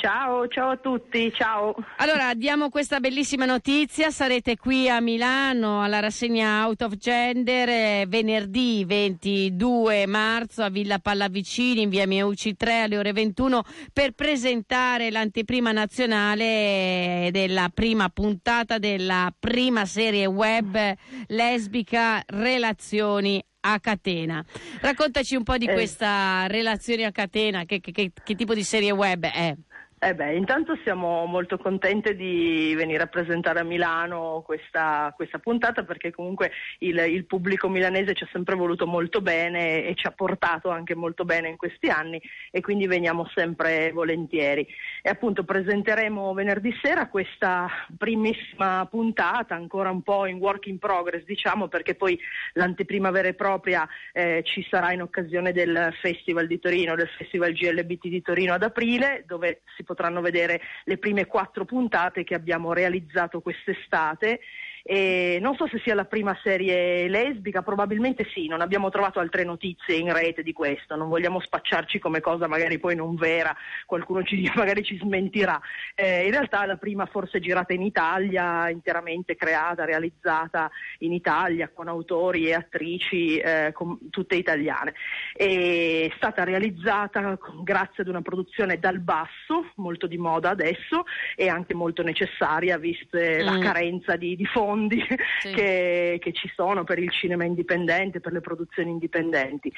Ciao, 0.00 0.46
ciao 0.46 0.70
a 0.70 0.76
tutti, 0.76 1.32
ciao. 1.34 1.74
Allora, 1.96 2.32
diamo 2.34 2.68
questa 2.68 3.00
bellissima 3.00 3.46
notizia, 3.46 4.12
sarete 4.12 4.56
qui 4.56 4.88
a 4.88 5.00
Milano 5.00 5.82
alla 5.82 5.98
rassegna 5.98 6.64
Out 6.66 6.82
of 6.82 6.94
Gender 6.94 7.68
eh, 7.68 8.04
venerdì 8.06 8.84
22 8.84 10.06
marzo 10.06 10.62
a 10.62 10.68
Villa 10.70 11.00
Pallavicini 11.00 11.82
in 11.82 11.88
via 11.88 12.06
Mieucci 12.06 12.54
3 12.54 12.82
alle 12.82 12.96
ore 12.96 13.12
21 13.12 13.64
per 13.92 14.12
presentare 14.12 15.10
l'anteprima 15.10 15.72
nazionale 15.72 17.30
della 17.32 17.68
prima 17.74 18.08
puntata 18.08 18.78
della 18.78 19.34
prima 19.36 19.84
serie 19.84 20.26
web 20.26 20.78
lesbica 21.26 22.22
Relazioni 22.24 23.42
a 23.60 23.80
catena. 23.80 24.42
Raccontaci 24.80 25.34
un 25.34 25.42
po' 25.42 25.58
di 25.58 25.66
Eh. 25.66 25.72
questa 25.72 26.46
relazione 26.46 27.04
a 27.04 27.10
catena, 27.10 27.64
che, 27.64 27.80
che- 27.80 27.90
che- 27.90 28.12
che 28.24 28.34
tipo 28.36 28.54
di 28.54 28.62
serie 28.62 28.92
web 28.92 29.24
è? 29.26 29.52
Eh 30.00 30.14
beh, 30.14 30.36
intanto 30.36 30.78
siamo 30.84 31.24
molto 31.24 31.58
contente 31.58 32.14
di 32.14 32.72
venire 32.76 33.02
a 33.02 33.08
presentare 33.08 33.58
a 33.58 33.64
Milano 33.64 34.44
questa, 34.46 35.12
questa 35.16 35.40
puntata 35.40 35.82
perché 35.82 36.12
comunque 36.12 36.52
il, 36.78 36.96
il 36.98 37.24
pubblico 37.24 37.68
milanese 37.68 38.14
ci 38.14 38.22
ha 38.22 38.28
sempre 38.30 38.54
voluto 38.54 38.86
molto 38.86 39.20
bene 39.20 39.84
e 39.84 39.96
ci 39.96 40.06
ha 40.06 40.12
portato 40.12 40.70
anche 40.70 40.94
molto 40.94 41.24
bene 41.24 41.48
in 41.48 41.56
questi 41.56 41.88
anni 41.88 42.22
e 42.52 42.60
quindi 42.60 42.86
veniamo 42.86 43.28
sempre 43.34 43.90
volentieri. 43.90 44.64
E 45.02 45.10
appunto 45.10 45.42
presenteremo 45.42 46.32
venerdì 46.32 46.72
sera 46.80 47.08
questa 47.08 47.68
primissima 47.96 48.86
puntata, 48.88 49.56
ancora 49.56 49.90
un 49.90 50.02
po' 50.02 50.26
in 50.26 50.36
work 50.36 50.66
in 50.66 50.78
progress 50.78 51.24
diciamo 51.24 51.66
perché 51.66 51.96
poi 51.96 52.16
l'anteprima 52.52 53.10
vera 53.10 53.26
e 53.26 53.34
propria 53.34 53.88
eh, 54.12 54.42
ci 54.44 54.64
sarà 54.70 54.92
in 54.92 55.02
occasione 55.02 55.50
del 55.50 55.92
Festival 56.00 56.46
di 56.46 56.60
Torino, 56.60 56.94
del 56.94 57.10
Festival 57.18 57.52
GLBT 57.52 58.06
di 58.06 58.22
Torino 58.22 58.54
ad 58.54 58.62
aprile 58.62 59.24
dove 59.26 59.62
si 59.74 59.86
potranno 59.88 60.20
vedere 60.20 60.60
le 60.84 60.98
prime 60.98 61.24
quattro 61.24 61.64
puntate 61.64 62.22
che 62.22 62.34
abbiamo 62.34 62.74
realizzato 62.74 63.40
quest'estate. 63.40 64.40
E 64.82 65.38
non 65.40 65.54
so 65.56 65.66
se 65.66 65.80
sia 65.84 65.94
la 65.94 66.04
prima 66.04 66.36
serie 66.42 67.08
lesbica, 67.08 67.62
probabilmente 67.62 68.26
sì, 68.32 68.46
non 68.46 68.60
abbiamo 68.60 68.88
trovato 68.90 69.20
altre 69.20 69.44
notizie 69.44 69.96
in 69.96 70.12
rete 70.12 70.42
di 70.42 70.52
questo, 70.52 70.96
non 70.96 71.08
vogliamo 71.08 71.40
spacciarci 71.40 71.98
come 71.98 72.20
cosa 72.20 72.46
magari 72.46 72.78
poi 72.78 72.94
non 72.94 73.14
vera, 73.16 73.54
qualcuno 73.86 74.22
ci, 74.22 74.50
magari 74.56 74.82
ci 74.82 74.96
smentirà. 74.98 75.60
Eh, 75.94 76.24
in 76.24 76.30
realtà 76.30 76.64
la 76.66 76.76
prima 76.76 77.06
forse 77.06 77.40
girata 77.40 77.72
in 77.72 77.82
Italia, 77.82 78.68
interamente 78.70 79.36
creata, 79.36 79.84
realizzata 79.84 80.70
in 80.98 81.12
Italia 81.12 81.70
con 81.72 81.88
autori 81.88 82.46
e 82.46 82.54
attrici 82.54 83.36
eh, 83.38 83.72
com- 83.72 83.98
tutte 84.10 84.36
italiane. 84.36 84.94
È 85.34 86.10
stata 86.16 86.44
realizzata 86.44 87.36
con- 87.36 87.62
grazie 87.62 88.02
ad 88.02 88.08
una 88.08 88.22
produzione 88.22 88.78
dal 88.78 89.00
basso, 89.00 89.70
molto 89.76 90.06
di 90.06 90.16
moda 90.18 90.50
adesso 90.50 91.04
e 91.36 91.48
anche 91.48 91.74
molto 91.74 92.02
necessaria 92.02 92.78
viste 92.78 93.42
la 93.42 93.52
Mm. 93.52 93.60
carenza 93.60 94.16
di, 94.16 94.36
di 94.36 94.46
fondi 94.46 94.76
Sì. 95.38 95.52
che, 95.52 96.18
che 96.20 96.32
ci 96.32 96.50
sono 96.54 96.82
per 96.82 96.98
il 96.98 97.10
cinema 97.10 97.44
indipendente, 97.44 98.18
per 98.20 98.32
le 98.32 98.40
produzioni 98.40 98.90
indipendenti. 98.90 99.72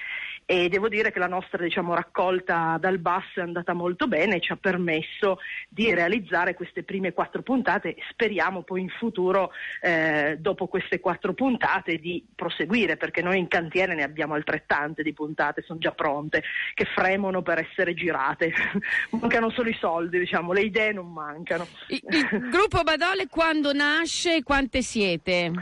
E 0.46 0.68
devo 0.68 0.88
dire 0.88 1.12
che 1.12 1.18
la 1.18 1.26
nostra 1.26 1.62
diciamo, 1.62 1.94
raccolta 1.94 2.78
dal 2.80 2.98
basso 2.98 3.40
è 3.40 3.42
andata 3.42 3.74
molto 3.74 4.08
bene 4.08 4.36
e 4.36 4.40
ci 4.40 4.52
ha 4.52 4.56
permesso 4.56 5.38
di 5.68 5.92
realizzare 5.94 6.54
queste 6.54 6.82
prime 6.82 7.12
quattro 7.12 7.42
puntate 7.42 7.96
speriamo 8.10 8.62
poi 8.62 8.82
in 8.82 8.88
futuro, 8.88 9.50
eh, 9.80 10.36
dopo 10.38 10.66
queste 10.66 11.00
quattro 11.00 11.32
puntate, 11.32 11.96
di 11.96 12.24
proseguire, 12.34 12.96
perché 12.96 13.22
noi 13.22 13.38
in 13.38 13.48
cantiere 13.48 13.94
ne 13.94 14.02
abbiamo 14.02 14.34
altrettante 14.34 15.02
di 15.02 15.12
puntate, 15.12 15.62
sono 15.62 15.78
già 15.78 15.92
pronte, 15.92 16.42
che 16.74 16.84
fremono 16.84 17.42
per 17.42 17.58
essere 17.58 17.94
girate. 17.94 18.52
Mancano 19.10 19.50
solo 19.50 19.68
i 19.68 19.76
soldi, 19.78 20.18
diciamo, 20.18 20.52
le 20.52 20.62
idee 20.62 20.92
non 20.92 21.12
mancano. 21.12 21.66
Il, 21.88 22.00
il 22.10 22.48
gruppo 22.50 22.82
Badole 22.82 23.26
quando 23.28 23.72
nasce 23.72 24.36
e 24.36 24.42
quante 24.80 24.82
siete? 24.82 25.52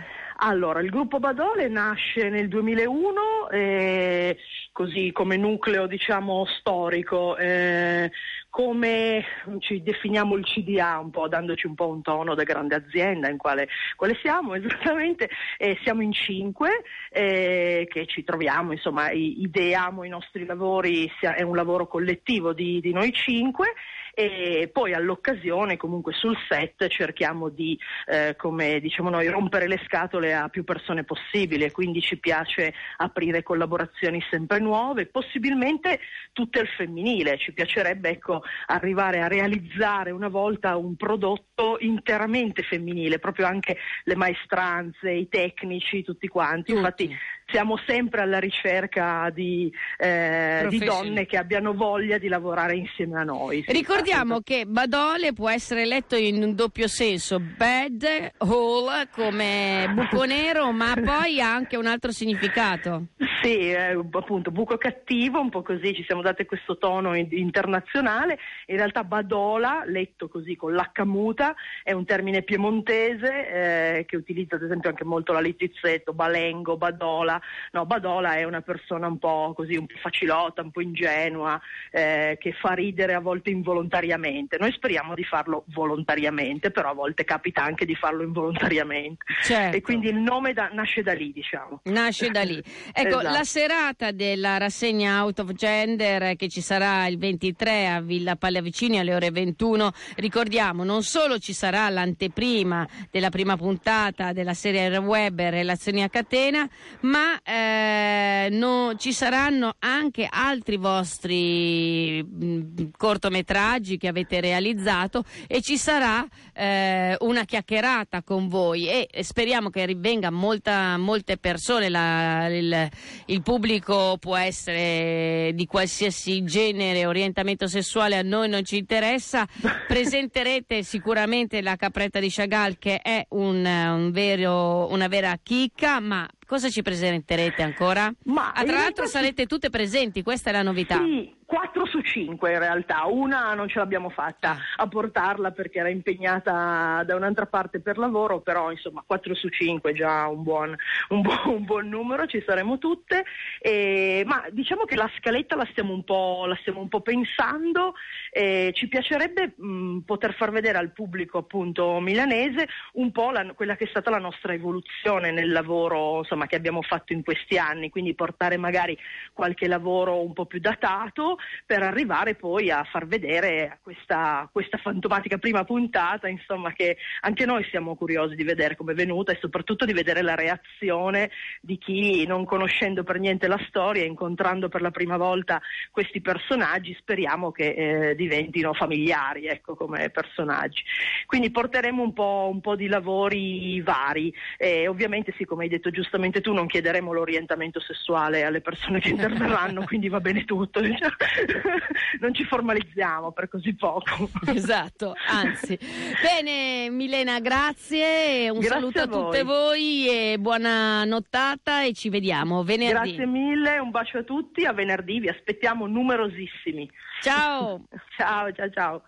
Allora, 0.40 0.80
il 0.80 0.90
gruppo 0.90 1.18
Badole 1.18 1.66
nasce 1.66 2.28
nel 2.28 2.46
2001 2.46 3.50
eh, 3.50 4.38
così 4.70 5.10
come 5.12 5.36
nucleo 5.36 5.88
diciamo 5.88 6.46
storico, 6.46 7.36
eh, 7.36 8.12
come 8.48 9.24
ci 9.58 9.82
definiamo 9.82 10.36
il 10.36 10.44
CDA 10.44 11.00
un 11.00 11.10
po', 11.10 11.26
dandoci 11.26 11.66
un 11.66 11.74
po' 11.74 11.88
un 11.88 12.02
tono 12.02 12.36
da 12.36 12.44
grande 12.44 12.76
azienda 12.76 13.28
in 13.28 13.36
quale, 13.36 13.68
quale 13.96 14.16
siamo 14.22 14.54
esattamente, 14.56 15.28
eh, 15.58 15.76
siamo 15.82 16.02
in 16.02 16.12
cinque 16.12 16.82
eh, 17.10 17.88
che 17.90 18.06
ci 18.06 18.22
troviamo, 18.22 18.70
insomma 18.70 19.10
ideiamo 19.10 20.04
i 20.04 20.08
nostri 20.08 20.46
lavori, 20.46 21.10
è 21.18 21.42
un 21.42 21.56
lavoro 21.56 21.88
collettivo 21.88 22.52
di, 22.52 22.80
di 22.80 22.92
noi 22.92 23.12
cinque 23.12 23.74
e 24.18 24.68
poi 24.72 24.94
all'occasione 24.94 25.76
comunque 25.76 26.12
sul 26.12 26.36
set 26.48 26.88
cerchiamo 26.88 27.50
di, 27.50 27.78
eh, 28.06 28.34
come 28.36 28.80
diciamo 28.80 29.10
noi, 29.10 29.28
rompere 29.28 29.68
le 29.68 29.80
scatole 29.84 30.34
a 30.34 30.48
più 30.48 30.64
persone 30.64 31.04
possibili 31.04 31.62
e 31.62 31.70
quindi 31.70 32.00
ci 32.00 32.18
piace 32.18 32.74
aprire 32.96 33.44
collaborazioni 33.44 34.20
sempre 34.28 34.58
nuove, 34.58 35.06
possibilmente 35.06 36.00
tutte 36.32 36.58
al 36.58 36.66
femminile, 36.66 37.38
ci 37.38 37.52
piacerebbe 37.52 38.08
ecco, 38.08 38.42
arrivare 38.66 39.20
a 39.20 39.28
realizzare 39.28 40.10
una 40.10 40.26
volta 40.26 40.76
un 40.76 40.96
prodotto 40.96 41.76
interamente 41.78 42.64
femminile, 42.64 43.20
proprio 43.20 43.46
anche 43.46 43.76
le 44.02 44.16
maestranze, 44.16 45.12
i 45.12 45.28
tecnici, 45.28 46.02
tutti 46.02 46.26
quanti, 46.26 46.72
infatti 46.72 47.16
siamo 47.50 47.78
sempre 47.86 48.22
alla 48.22 48.38
ricerca 48.38 49.30
di, 49.32 49.72
eh, 49.96 50.66
di 50.68 50.78
donne 50.78 51.26
che 51.26 51.38
abbiano 51.38 51.72
voglia 51.74 52.18
di 52.18 52.28
lavorare 52.28 52.76
insieme 52.76 53.20
a 53.20 53.24
noi. 53.24 53.62
sì. 53.66 53.72
Ricordiamo 53.72 54.40
che 54.40 54.64
Badole 54.66 55.32
può 55.32 55.48
essere 55.48 55.86
letto 55.86 56.16
in 56.16 56.42
un 56.42 56.54
doppio 56.54 56.88
senso, 56.88 57.40
bad, 57.40 58.32
hole, 58.38 59.08
come 59.12 59.90
buco 59.94 60.24
nero, 60.24 60.70
ma 60.72 60.94
poi 60.94 61.40
ha 61.40 61.52
anche 61.52 61.76
un 61.76 61.86
altro 61.86 62.10
significato. 62.12 63.06
Sì, 63.42 63.70
eh, 63.70 63.98
appunto, 64.10 64.50
buco 64.50 64.76
cattivo, 64.76 65.40
un 65.40 65.48
po' 65.48 65.62
così, 65.62 65.94
ci 65.94 66.04
siamo 66.04 66.22
date 66.22 66.44
questo 66.44 66.76
tono 66.76 67.14
in- 67.14 67.28
internazionale. 67.30 68.38
In 68.66 68.76
realtà 68.76 69.04
Badola, 69.04 69.84
letto 69.86 70.28
così 70.28 70.56
con 70.56 70.74
l'H 70.74 71.04
muta, 71.04 71.54
è 71.84 71.92
un 71.92 72.04
termine 72.04 72.42
piemontese 72.42 73.98
eh, 73.98 74.04
che 74.06 74.16
utilizza 74.16 74.56
ad 74.56 74.64
esempio 74.64 74.90
anche 74.90 75.04
molto 75.04 75.32
la 75.32 75.40
Littizzetto, 75.40 76.12
Balengo, 76.12 76.76
Badola. 76.76 77.37
No, 77.72 77.86
Badola 77.86 78.36
è 78.36 78.44
una 78.44 78.60
persona 78.60 79.06
un 79.06 79.18
po' 79.18 79.52
così, 79.54 79.76
un 79.76 79.86
po' 79.86 79.96
facilota, 80.00 80.62
un 80.62 80.70
po' 80.70 80.80
ingenua, 80.80 81.60
eh, 81.90 82.36
che 82.40 82.52
fa 82.52 82.72
ridere 82.74 83.14
a 83.14 83.20
volte 83.20 83.50
involontariamente. 83.50 84.56
Noi 84.58 84.72
speriamo 84.72 85.14
di 85.14 85.24
farlo 85.24 85.64
volontariamente, 85.68 86.70
però 86.70 86.90
a 86.90 86.94
volte 86.94 87.24
capita 87.24 87.62
anche 87.62 87.84
di 87.84 87.94
farlo 87.94 88.22
involontariamente. 88.22 89.24
Certo. 89.42 89.76
E 89.76 89.80
quindi 89.80 90.08
il 90.08 90.16
nome 90.16 90.52
da- 90.52 90.70
nasce 90.72 91.02
da 91.02 91.12
lì, 91.12 91.32
diciamo. 91.32 91.80
Nasce 91.84 92.30
da 92.30 92.42
lì. 92.42 92.62
Ecco, 92.98 93.20
Esatto. 93.20 93.30
la 93.30 93.44
serata 93.44 94.10
della 94.10 94.56
rassegna 94.56 95.22
Out 95.22 95.40
of 95.40 95.52
Gender 95.52 96.22
eh, 96.22 96.36
che 96.36 96.48
ci 96.48 96.60
sarà 96.60 97.06
il 97.06 97.18
23 97.18 97.86
a 97.88 98.00
Villa 98.00 98.36
Pallavicini 98.36 98.98
alle 98.98 99.14
ore 99.14 99.30
21, 99.30 99.92
ricordiamo, 100.16 100.84
non 100.84 101.02
solo 101.02 101.38
ci 101.38 101.52
sarà 101.52 101.88
l'anteprima 101.88 102.86
della 103.10 103.30
prima 103.30 103.56
puntata 103.56 104.32
della 104.32 104.54
serie 104.54 104.96
web 104.98 105.40
Relazioni 105.40 106.02
a 106.02 106.08
catena, 106.08 106.68
ma 107.00 107.27
eh, 107.42 108.48
no- 108.50 108.94
ci 108.96 109.12
saranno 109.12 109.74
anche 109.80 110.26
altri 110.30 110.76
vostri 110.76 112.22
mh, 112.22 112.90
cortometraggi 112.96 113.98
che 113.98 114.08
avete 114.08 114.40
realizzato 114.40 115.24
e 115.46 115.60
ci 115.60 115.76
sarà 115.76 116.26
eh, 116.54 117.16
una 117.20 117.44
chiacchierata 117.44 118.22
con 118.22 118.48
voi 118.48 118.88
e 118.88 119.06
e 119.10 119.24
speriamo 119.24 119.70
che 119.70 119.84
rivenga 119.86 120.30
molta, 120.30 120.96
molte 120.96 121.38
persone, 121.38 121.88
la- 121.88 122.46
il, 122.48 122.88
il 123.26 123.42
pubblico 123.42 124.16
può 124.20 124.36
essere 124.36 125.52
di 125.54 125.66
qualsiasi 125.66 126.44
genere, 126.44 127.06
orientamento 127.06 127.66
sessuale, 127.66 128.16
a 128.16 128.22
noi 128.22 128.48
non 128.48 128.64
ci 128.64 128.76
interessa. 128.76 129.46
Presenterete 129.88 130.82
sicuramente 130.82 131.62
la 131.62 131.76
capretta 131.76 132.20
di 132.20 132.30
Chagall 132.30 132.76
che 132.78 133.00
è 133.00 133.24
un, 133.30 133.64
un 133.64 134.10
vero- 134.12 134.88
una 134.92 135.08
vera 135.08 135.36
chicca, 135.42 136.00
ma 136.00 136.28
cosa 136.48 136.70
ci 136.70 136.80
presenterete 136.80 137.62
ancora? 137.62 138.10
Ma 138.24 138.52
Ah, 138.52 138.64
tra 138.64 138.78
l'altro 138.78 139.06
sarete 139.06 139.44
tutte 139.46 139.68
presenti, 139.68 140.22
questa 140.22 140.48
è 140.48 140.52
la 140.54 140.62
novità. 140.62 140.96
Sì, 141.04 141.30
4 141.48 141.86
su 141.86 142.02
5 142.02 142.52
in 142.52 142.58
realtà, 142.58 143.06
una 143.06 143.54
non 143.54 143.70
ce 143.70 143.78
l'abbiamo 143.78 144.10
fatta 144.10 144.58
a 144.76 144.86
portarla 144.86 145.50
perché 145.50 145.78
era 145.78 145.88
impegnata 145.88 147.02
da 147.06 147.16
un'altra 147.16 147.46
parte 147.46 147.80
per 147.80 147.96
lavoro, 147.96 148.40
però 148.40 148.70
insomma 148.70 149.02
4 149.06 149.34
su 149.34 149.48
5 149.48 149.90
è 149.90 149.94
già 149.94 150.26
un 150.28 150.42
buon, 150.42 150.76
un 151.08 151.22
buon- 151.22 151.46
un 151.46 151.64
buon 151.64 151.88
numero, 151.88 152.26
ci 152.26 152.42
saremo 152.46 152.76
tutte, 152.76 153.24
E- 153.60 154.24
ma 154.26 154.44
diciamo 154.50 154.84
che 154.84 154.94
la 154.94 155.10
scaletta 155.16 155.56
la 155.56 155.66
stiamo 155.70 155.94
un 155.94 156.04
po', 156.04 156.46
stiamo 156.60 156.80
un 156.80 156.88
po' 156.88 157.00
pensando, 157.00 157.94
e 158.30 158.72
ci 158.74 158.86
piacerebbe 158.88 159.54
mh, 159.56 160.00
poter 160.00 160.34
far 160.34 160.50
vedere 160.50 160.76
al 160.76 160.92
pubblico 160.92 161.38
appunto 161.38 161.98
milanese 161.98 162.68
un 162.94 163.10
po' 163.10 163.30
la- 163.30 163.54
quella 163.54 163.74
che 163.74 163.84
è 163.84 163.88
stata 163.88 164.10
la 164.10 164.18
nostra 164.18 164.52
evoluzione 164.52 165.30
nel 165.30 165.50
lavoro 165.50 166.18
insomma, 166.18 166.46
che 166.46 166.56
abbiamo 166.56 166.82
fatto 166.82 167.14
in 167.14 167.22
questi 167.24 167.56
anni, 167.56 167.88
quindi 167.88 168.12
portare 168.14 168.58
magari 168.58 168.98
qualche 169.32 169.66
lavoro 169.66 170.20
un 170.22 170.34
po' 170.34 170.44
più 170.44 170.60
datato 170.60 171.36
per 171.66 171.82
arrivare 171.82 172.34
poi 172.34 172.70
a 172.70 172.84
far 172.84 173.06
vedere 173.06 173.78
questa, 173.82 174.48
questa 174.52 174.78
fantomatica 174.78 175.38
prima 175.38 175.64
puntata, 175.64 176.28
insomma, 176.28 176.72
che 176.72 176.96
anche 177.20 177.46
noi 177.46 177.64
siamo 177.70 177.96
curiosi 177.96 178.34
di 178.34 178.44
vedere 178.44 178.76
come 178.76 178.92
è 178.92 178.94
venuta 178.94 179.32
e 179.32 179.38
soprattutto 179.40 179.84
di 179.84 179.92
vedere 179.92 180.22
la 180.22 180.34
reazione 180.34 181.30
di 181.60 181.78
chi, 181.78 182.26
non 182.26 182.44
conoscendo 182.44 183.02
per 183.02 183.18
niente 183.18 183.46
la 183.46 183.60
storia, 183.68 184.04
incontrando 184.04 184.68
per 184.68 184.82
la 184.82 184.90
prima 184.90 185.16
volta 185.16 185.60
questi 185.90 186.20
personaggi, 186.20 186.96
speriamo 186.98 187.50
che 187.50 188.10
eh, 188.10 188.14
diventino 188.14 188.72
familiari, 188.72 189.46
ecco, 189.46 189.74
come 189.74 190.10
personaggi. 190.10 190.82
Quindi 191.26 191.50
porteremo 191.50 192.02
un 192.02 192.12
po', 192.12 192.48
un 192.50 192.60
po' 192.60 192.76
di 192.76 192.86
lavori 192.86 193.80
vari 193.80 194.32
e 194.56 194.88
ovviamente 194.88 195.34
sì, 195.36 195.44
come 195.44 195.64
hai 195.64 195.68
detto 195.68 195.90
giustamente 195.90 196.40
tu, 196.40 196.52
non 196.52 196.66
chiederemo 196.66 197.12
l'orientamento 197.12 197.80
sessuale 197.80 198.44
alle 198.44 198.60
persone 198.60 199.00
che 199.00 199.10
interverranno, 199.10 199.84
quindi 199.86 200.08
va 200.08 200.20
bene 200.20 200.44
tutto, 200.44 200.80
diciamo. 200.80 201.14
non 202.20 202.34
ci 202.34 202.44
formalizziamo 202.44 203.32
per 203.32 203.48
così 203.48 203.74
poco. 203.74 204.30
Esatto, 204.58 205.14
anzi. 205.28 205.78
Bene, 206.22 206.90
Milena, 206.90 207.38
grazie, 207.40 208.48
un 208.50 208.58
Grazie 208.58 208.68
saluto 208.68 208.98
a, 208.98 209.02
a 209.02 209.06
voi. 209.06 209.24
tutte 209.24 209.42
voi 209.44 210.08
e 210.08 210.38
buona 210.38 211.04
nottata 211.04 211.82
e 211.84 211.92
ci 211.92 212.08
vediamo 212.08 212.62
venerdì. 212.64 213.14
Grazie 213.14 213.26
mille, 213.26 213.78
un 213.78 213.90
bacio 213.90 214.18
a 214.18 214.22
tutti, 214.22 214.64
a 214.64 214.72
venerdì, 214.72 215.20
vi 215.20 215.28
aspettiamo 215.28 215.86
numerosissimi. 215.86 216.90
Ciao. 217.22 217.84
ciao, 218.16 218.52
ciao, 218.52 218.70
ciao. 218.70 219.02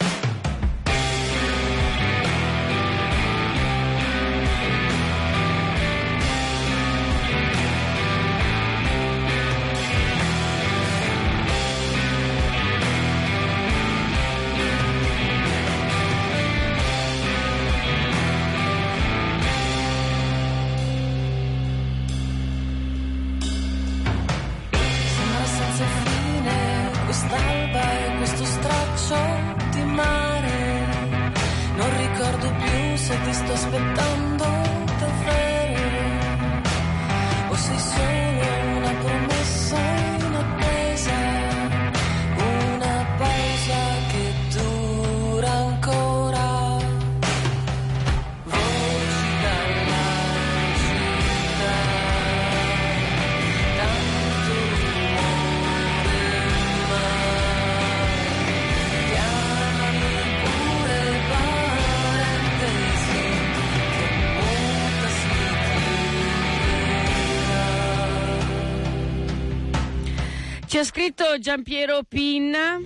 Ha 70.81 70.85
scritto 70.85 71.39
Giampiero 71.39 72.05
Pinna 72.09 72.81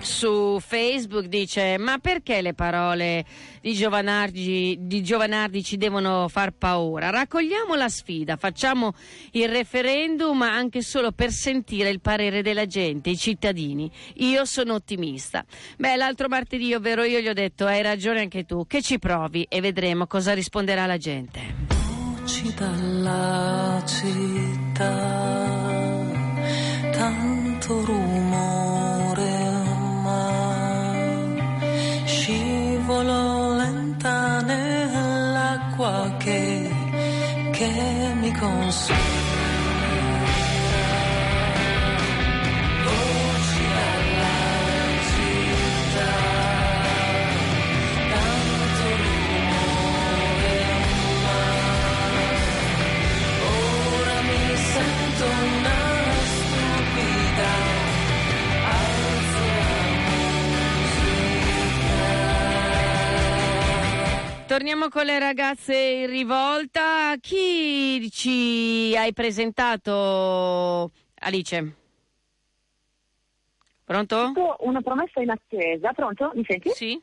su 0.00 0.58
Facebook, 0.60 1.26
dice 1.26 1.76
ma 1.76 1.98
perché 1.98 2.40
le 2.40 2.54
parole 2.54 3.26
di 3.60 3.74
Giovanardi, 3.74 4.78
di 4.80 5.02
Giovanardi 5.02 5.62
ci 5.62 5.76
devono 5.76 6.28
far 6.28 6.52
paura? 6.52 7.10
Raccogliamo 7.10 7.74
la 7.74 7.90
sfida, 7.90 8.36
facciamo 8.36 8.94
il 9.32 9.48
referendum 9.50 10.40
anche 10.40 10.80
solo 10.80 11.12
per 11.12 11.32
sentire 11.32 11.90
il 11.90 12.00
parere 12.00 12.40
della 12.40 12.64
gente, 12.64 13.10
i 13.10 13.18
cittadini. 13.18 13.90
Io 14.14 14.46
sono 14.46 14.72
ottimista. 14.72 15.44
Beh, 15.76 15.96
l'altro 15.96 16.28
martedì, 16.28 16.72
ovvero 16.72 17.04
io, 17.04 17.20
gli 17.20 17.28
ho 17.28 17.34
detto 17.34 17.66
hai 17.66 17.82
ragione 17.82 18.20
anche 18.20 18.46
tu, 18.46 18.66
che 18.66 18.80
ci 18.80 18.98
provi 18.98 19.46
e 19.50 19.60
vedremo 19.60 20.06
cosa 20.06 20.32
risponderà 20.32 20.86
la 20.86 20.96
gente. 20.96 21.40
voci 22.22 22.54
dalla 22.54 23.82
città 23.84 25.61
tanto 27.02 27.84
rumore 27.84 29.34
ma 30.04 30.24
scivolo 32.04 33.56
lenta 33.56 34.40
nell'acqua 34.42 36.14
che, 36.18 36.70
che 37.50 37.70
mi 38.20 38.30
consuma 38.38 39.21
Torniamo 64.52 64.90
con 64.90 65.06
le 65.06 65.18
ragazze 65.18 65.74
in 65.74 66.08
rivolta. 66.08 67.14
Chi 67.18 68.10
ci 68.10 68.94
hai 68.94 69.14
presentato, 69.14 70.90
Alice? 71.20 71.74
Pronto? 73.82 74.32
Una 74.58 74.82
promessa 74.82 75.22
in 75.22 75.30
attesa. 75.30 75.94
Pronto? 75.94 76.32
Mi 76.34 76.44
senti? 76.46 76.68
Sì. 76.68 77.02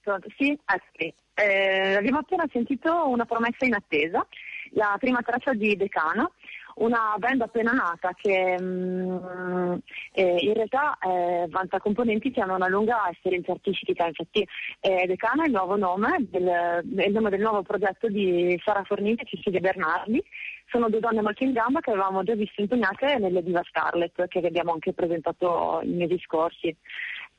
Pronto? 0.00 0.26
Sì? 0.36 0.58
Ah, 0.64 0.80
sì. 0.96 1.14
Eh, 1.34 1.94
abbiamo 1.94 2.18
appena 2.18 2.44
sentito 2.50 3.08
una 3.08 3.24
promessa 3.24 3.64
in 3.64 3.74
attesa, 3.74 4.26
la 4.72 4.96
prima 4.98 5.22
traccia 5.22 5.52
di 5.52 5.76
Decano, 5.76 6.32
una 6.76 7.14
band 7.18 7.42
appena 7.42 7.72
nata 7.72 8.12
che 8.14 8.56
mm, 8.60 9.74
eh, 10.12 10.36
in 10.40 10.54
realtà 10.54 10.98
eh, 10.98 11.46
vanta 11.48 11.78
componenti 11.78 12.30
che 12.30 12.40
hanno 12.40 12.54
una 12.54 12.68
lunga 12.68 13.08
esperienza 13.10 13.52
artistica, 13.52 14.06
infatti 14.06 14.46
eh, 14.80 15.06
Decano 15.06 15.42
è 15.42 15.46
il 15.46 15.52
nuovo 15.52 15.76
nome, 15.76 16.26
del, 16.30 16.46
è 16.46 17.06
il 17.06 17.12
nome 17.12 17.30
del 17.30 17.40
nuovo 17.40 17.62
progetto 17.62 18.08
di 18.08 18.58
Sara 18.64 18.84
Fornini 18.84 19.16
e 19.16 19.26
Cecilia 19.26 19.60
Bernardi. 19.60 20.22
Sono 20.70 20.88
due 20.88 21.00
donne 21.00 21.20
molto 21.20 21.42
in 21.42 21.52
gamba 21.52 21.80
che 21.80 21.90
avevamo 21.90 22.22
già 22.22 22.34
visto 22.34 22.60
impegnate 22.60 23.18
nelle 23.18 23.42
Diva 23.42 23.62
Scarlet, 23.64 24.28
che 24.28 24.40
vi 24.40 24.46
abbiamo 24.46 24.72
anche 24.72 24.92
presentato 24.92 25.80
i 25.82 25.88
mesi 25.88 26.16
scorsi. 26.20 26.76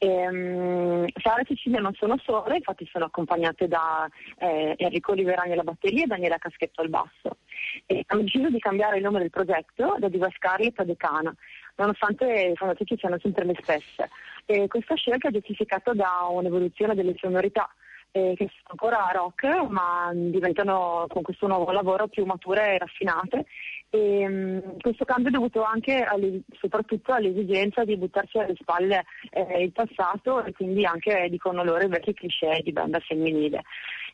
Ehm, 0.03 1.05
Sara 1.21 1.41
e 1.41 1.45
Cecilia 1.45 1.79
non 1.79 1.93
sono 1.93 2.17
sole, 2.23 2.55
infatti 2.55 2.87
sono 2.91 3.05
accompagnate 3.05 3.67
da 3.67 4.09
eh, 4.39 4.73
Enrico 4.75 5.13
Liverani 5.13 5.51
alla 5.51 5.61
batteria 5.61 6.05
e 6.05 6.07
Daniela 6.07 6.39
Caschetto 6.39 6.81
al 6.81 6.89
basso. 6.89 7.37
E 7.85 8.03
hanno 8.07 8.23
deciso 8.23 8.49
di 8.49 8.57
cambiare 8.57 8.97
il 8.97 9.03
nome 9.03 9.19
del 9.19 9.29
progetto 9.29 9.97
da 9.99 10.09
Diva 10.09 10.27
Scarlet 10.35 10.79
a 10.79 10.85
Decana, 10.85 11.31
nonostante 11.75 12.25
le 12.25 12.55
fondatrici 12.55 12.97
siano 12.97 13.19
sempre 13.19 13.45
le 13.45 13.55
stesse. 13.61 14.09
E 14.47 14.67
questa 14.67 14.95
scelta 14.95 15.27
è 15.27 15.31
giustificata 15.31 15.93
da 15.93 16.25
un'evoluzione 16.31 16.95
delle 16.95 17.13
sonorità 17.17 17.69
eh, 18.11 18.33
che 18.35 18.49
sono 18.49 18.69
ancora 18.69 19.11
rock, 19.13 19.43
ma 19.69 20.11
diventano 20.13 21.05
con 21.09 21.21
questo 21.21 21.45
nuovo 21.45 21.71
lavoro 21.71 22.07
più 22.07 22.25
mature 22.25 22.73
e 22.73 22.77
raffinate. 22.79 23.45
E, 23.93 24.27
mh, 24.27 24.77
questo 24.79 25.03
cambio 25.03 25.27
è 25.29 25.33
dovuto 25.33 25.63
anche 25.63 26.01
alle- 26.01 26.43
soprattutto 26.59 27.11
all'esigenza 27.11 27.83
di 27.83 27.97
buttarsi 27.97 28.37
alle 28.37 28.55
spalle 28.55 29.03
eh, 29.31 29.63
il 29.63 29.73
passato 29.73 30.43
e 30.45 30.53
quindi 30.53 30.85
anche 30.85 31.27
dicono 31.29 31.61
loro 31.63 31.83
i 31.83 31.89
vecchi 31.89 32.13
cliché 32.13 32.61
di 32.63 32.71
banda 32.71 32.99
femminile. 32.99 33.63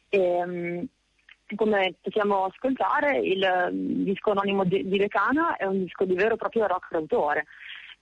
E, 0.10 0.46
mh, 0.46 0.88
come 1.56 1.94
possiamo 2.02 2.46
ascoltare, 2.46 3.20
il 3.20 3.70
mm, 3.72 4.04
disco 4.04 4.32
anonimo 4.32 4.64
di, 4.64 4.88
di 4.88 4.98
Decana 4.98 5.56
è 5.58 5.66
un 5.66 5.84
disco 5.84 6.06
di 6.06 6.16
vero 6.16 6.34
e 6.34 6.38
proprio 6.38 6.66
rock 6.66 6.88
d'autore 6.92 7.46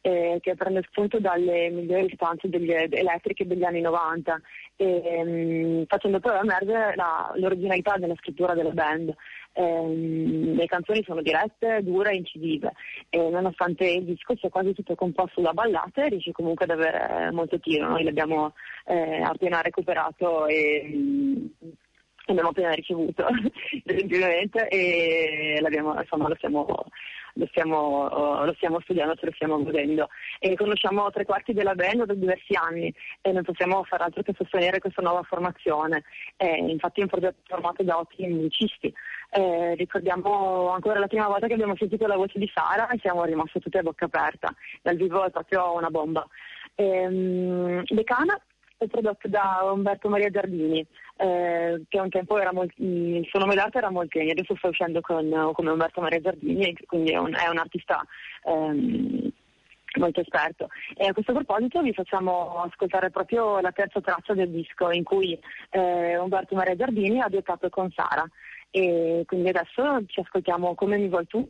eh, 0.01 0.37
che 0.39 0.55
prende 0.55 0.83
spunto 0.87 1.19
dalle 1.19 1.69
migliori 1.71 2.05
istanze 2.05 2.47
degli, 2.47 2.71
elettriche 2.71 3.47
degli 3.47 3.63
anni 3.63 3.81
90, 3.81 4.39
e, 4.75 5.23
mm, 5.25 5.83
facendo 5.87 6.19
poi 6.19 6.37
emergere 6.37 6.95
la- 6.95 7.31
l'originalità 7.35 7.97
della 7.97 8.15
scrittura 8.15 8.53
della 8.53 8.69
band. 8.69 9.13
Ehm, 9.57 10.55
le 10.55 10.65
canzoni 10.65 11.01
sono 11.03 11.21
dirette, 11.21 11.81
dure 11.81 12.11
e 12.11 12.17
incisive 12.17 12.73
e 13.09 13.29
nonostante 13.29 13.87
il 13.87 14.03
disco 14.03 14.35
sia 14.35 14.49
quasi 14.49 14.73
tutto 14.73 14.95
composto 14.95 15.39
da 15.39 15.53
ballate 15.53 16.09
riesce 16.09 16.33
comunque 16.33 16.65
ad 16.65 16.71
avere 16.71 17.31
molto 17.31 17.57
tiro. 17.59 17.87
Noi 17.87 18.03
l'abbiamo 18.03 18.53
eh, 18.85 19.21
appena 19.21 19.61
recuperato 19.61 20.45
e 20.47 20.83
mm, 20.85 21.45
abbiamo 22.25 22.49
appena 22.49 22.71
ricevuto 22.71 23.25
e 24.67 25.57
l'abbiamo, 25.61 25.97
insomma, 25.99 26.27
lo 26.27 26.35
stiamo, 26.35 26.65
lo, 27.35 27.47
stiamo, 27.47 28.43
lo 28.43 28.53
stiamo 28.55 28.79
studiando, 28.81 29.15
ce 29.15 29.25
lo 29.25 29.31
stiamo 29.33 29.61
godendo 29.61 30.07
e 30.39 30.55
conosciamo 30.55 31.09
tre 31.11 31.25
quarti 31.25 31.53
della 31.53 31.75
band 31.75 32.05
da 32.05 32.13
diversi 32.13 32.55
anni 32.55 32.93
e 33.21 33.31
non 33.31 33.43
possiamo 33.43 33.83
far 33.83 34.01
altro 34.01 34.23
che 34.23 34.33
sostenere 34.35 34.79
questa 34.79 35.01
nuova 35.01 35.23
formazione. 35.23 36.03
Eh, 36.37 36.57
infatti 36.57 36.99
è 36.99 37.03
un 37.03 37.09
progetto 37.09 37.41
formato 37.45 37.83
da 37.83 37.97
ottimi 37.97 38.33
musicisti. 38.33 38.93
Eh, 39.31 39.75
ricordiamo 39.75 40.69
ancora 40.69 40.99
la 40.99 41.07
prima 41.07 41.27
volta 41.27 41.47
che 41.47 41.53
abbiamo 41.53 41.75
sentito 41.75 42.07
la 42.07 42.15
voce 42.15 42.39
di 42.39 42.49
Sara 42.53 42.87
e 42.89 42.99
siamo 42.99 43.23
rimaste 43.23 43.59
tutte 43.59 43.79
a 43.79 43.83
bocca 43.83 44.05
aperta. 44.05 44.53
Dal 44.81 44.95
vivo 44.95 45.25
è 45.25 45.31
proprio 45.31 45.73
una 45.73 45.89
bomba. 45.89 46.25
Ehm, 46.75 47.83
Decana 47.85 48.39
è 48.77 48.87
prodotto 48.87 49.27
da 49.27 49.61
Umberto 49.73 50.09
Maria 50.09 50.29
Giardini, 50.29 50.85
eh, 51.17 51.83
che 51.87 51.99
un 51.99 52.09
tempo 52.09 52.37
molt- 52.51 52.73
mm, 52.81 53.15
il 53.15 53.27
suo 53.27 53.39
nome 53.39 53.55
d'arte 53.55 53.77
era 53.77 53.89
Molteni, 53.89 54.31
adesso 54.31 54.55
sta 54.57 54.67
uscendo 54.67 55.01
con, 55.01 55.51
come 55.53 55.71
Umberto 55.71 56.01
Maria 56.01 56.19
Giardini, 56.19 56.75
quindi 56.85 57.11
è 57.11 57.17
un, 57.17 57.33
è 57.33 57.47
un 57.47 57.57
artista 57.57 58.05
ehm, 58.43 59.31
molto 59.99 60.19
esperto. 60.19 60.67
E 60.95 61.07
a 61.07 61.13
questo 61.13 61.33
proposito 61.33 61.81
vi 61.81 61.93
facciamo 61.93 62.61
ascoltare 62.61 63.09
proprio 63.09 63.59
la 63.61 63.71
terza 63.71 64.01
traccia 64.01 64.33
del 64.33 64.49
disco 64.49 64.91
in 64.91 65.03
cui 65.03 65.39
eh, 65.69 66.17
Umberto 66.17 66.55
Maria 66.55 66.75
Giardini 66.75 67.21
ha 67.21 67.29
duettato 67.29 67.69
con 67.69 67.91
Sara. 67.91 68.27
E 68.71 69.23
quindi 69.25 69.49
adesso 69.49 70.03
ci 70.07 70.19
ascoltiamo 70.19 70.75
Come 70.75 70.97
mi 70.97 71.07
vuoi 71.07 71.25
tu? 71.27 71.49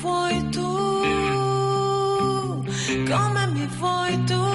Vuoi 0.00 0.48
tu. 0.50 0.66
Come 3.08 3.46
mi 3.52 3.66
vuoi 3.78 4.24
tu 4.24 4.45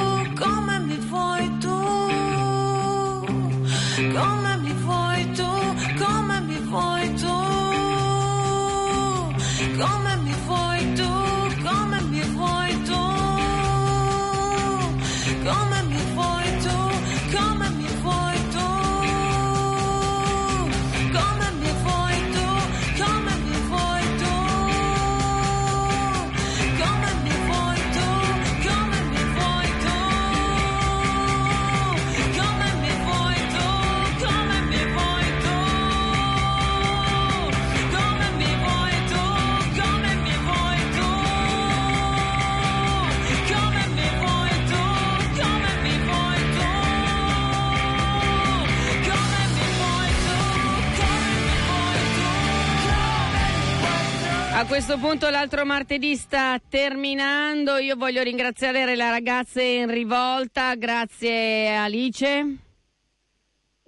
questo 54.71 54.97
punto 54.97 55.29
l'altro 55.29 55.65
martedì 55.65 56.15
sta 56.15 56.57
terminando, 56.69 57.75
io 57.75 57.97
voglio 57.97 58.23
ringraziare 58.23 58.95
le 58.95 59.09
ragazze 59.09 59.61
in 59.61 59.91
rivolta, 59.91 60.75
grazie 60.75 61.75
Alice. 61.75 62.70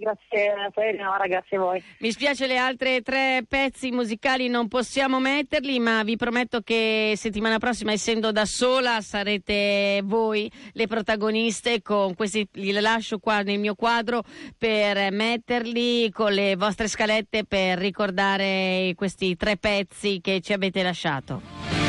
Grazie 0.04 0.72
te, 0.74 0.82
Eleonora, 0.90 1.26
grazie 1.28 1.56
a 1.56 1.60
voi. 1.62 1.84
Mi 2.00 2.12
spiace 2.12 2.46
le 2.46 2.58
altre 2.58 3.02
tre 3.02 3.46
pezzi 3.48 3.90
musicali 3.92 4.50
non 4.50 4.68
possiamo 4.68 5.22
metterli, 5.22 5.80
ma 5.80 6.04
vi 6.04 6.18
prometto 6.18 6.60
che 6.60 7.14
settimana 7.16 7.58
prossima, 7.58 7.94
essendo 7.94 8.34
da 8.34 8.44
sola, 8.44 9.00
sarete 9.00 10.02
voi 10.04 10.52
le 10.74 10.88
protagoniste 10.88 11.82
con 11.82 12.16
questi 12.16 12.46
li 12.54 12.72
lascio 12.74 13.20
qua 13.20 13.44
nel 13.44 13.60
mio 13.60 13.76
quadro 13.76 14.24
per 14.58 15.10
metterli 15.12 16.12
con 16.12 16.34
le 16.34 16.58
vostre 16.58 16.90
scalette 16.90 17.46
per 17.46 17.78
ricordare 17.78 18.92
questi 18.98 19.38
tre 19.38 19.56
pezzi 19.56 20.20
che 20.20 20.42
ci 20.42 20.52
avete 20.52 20.84
lasciato. 20.84 21.83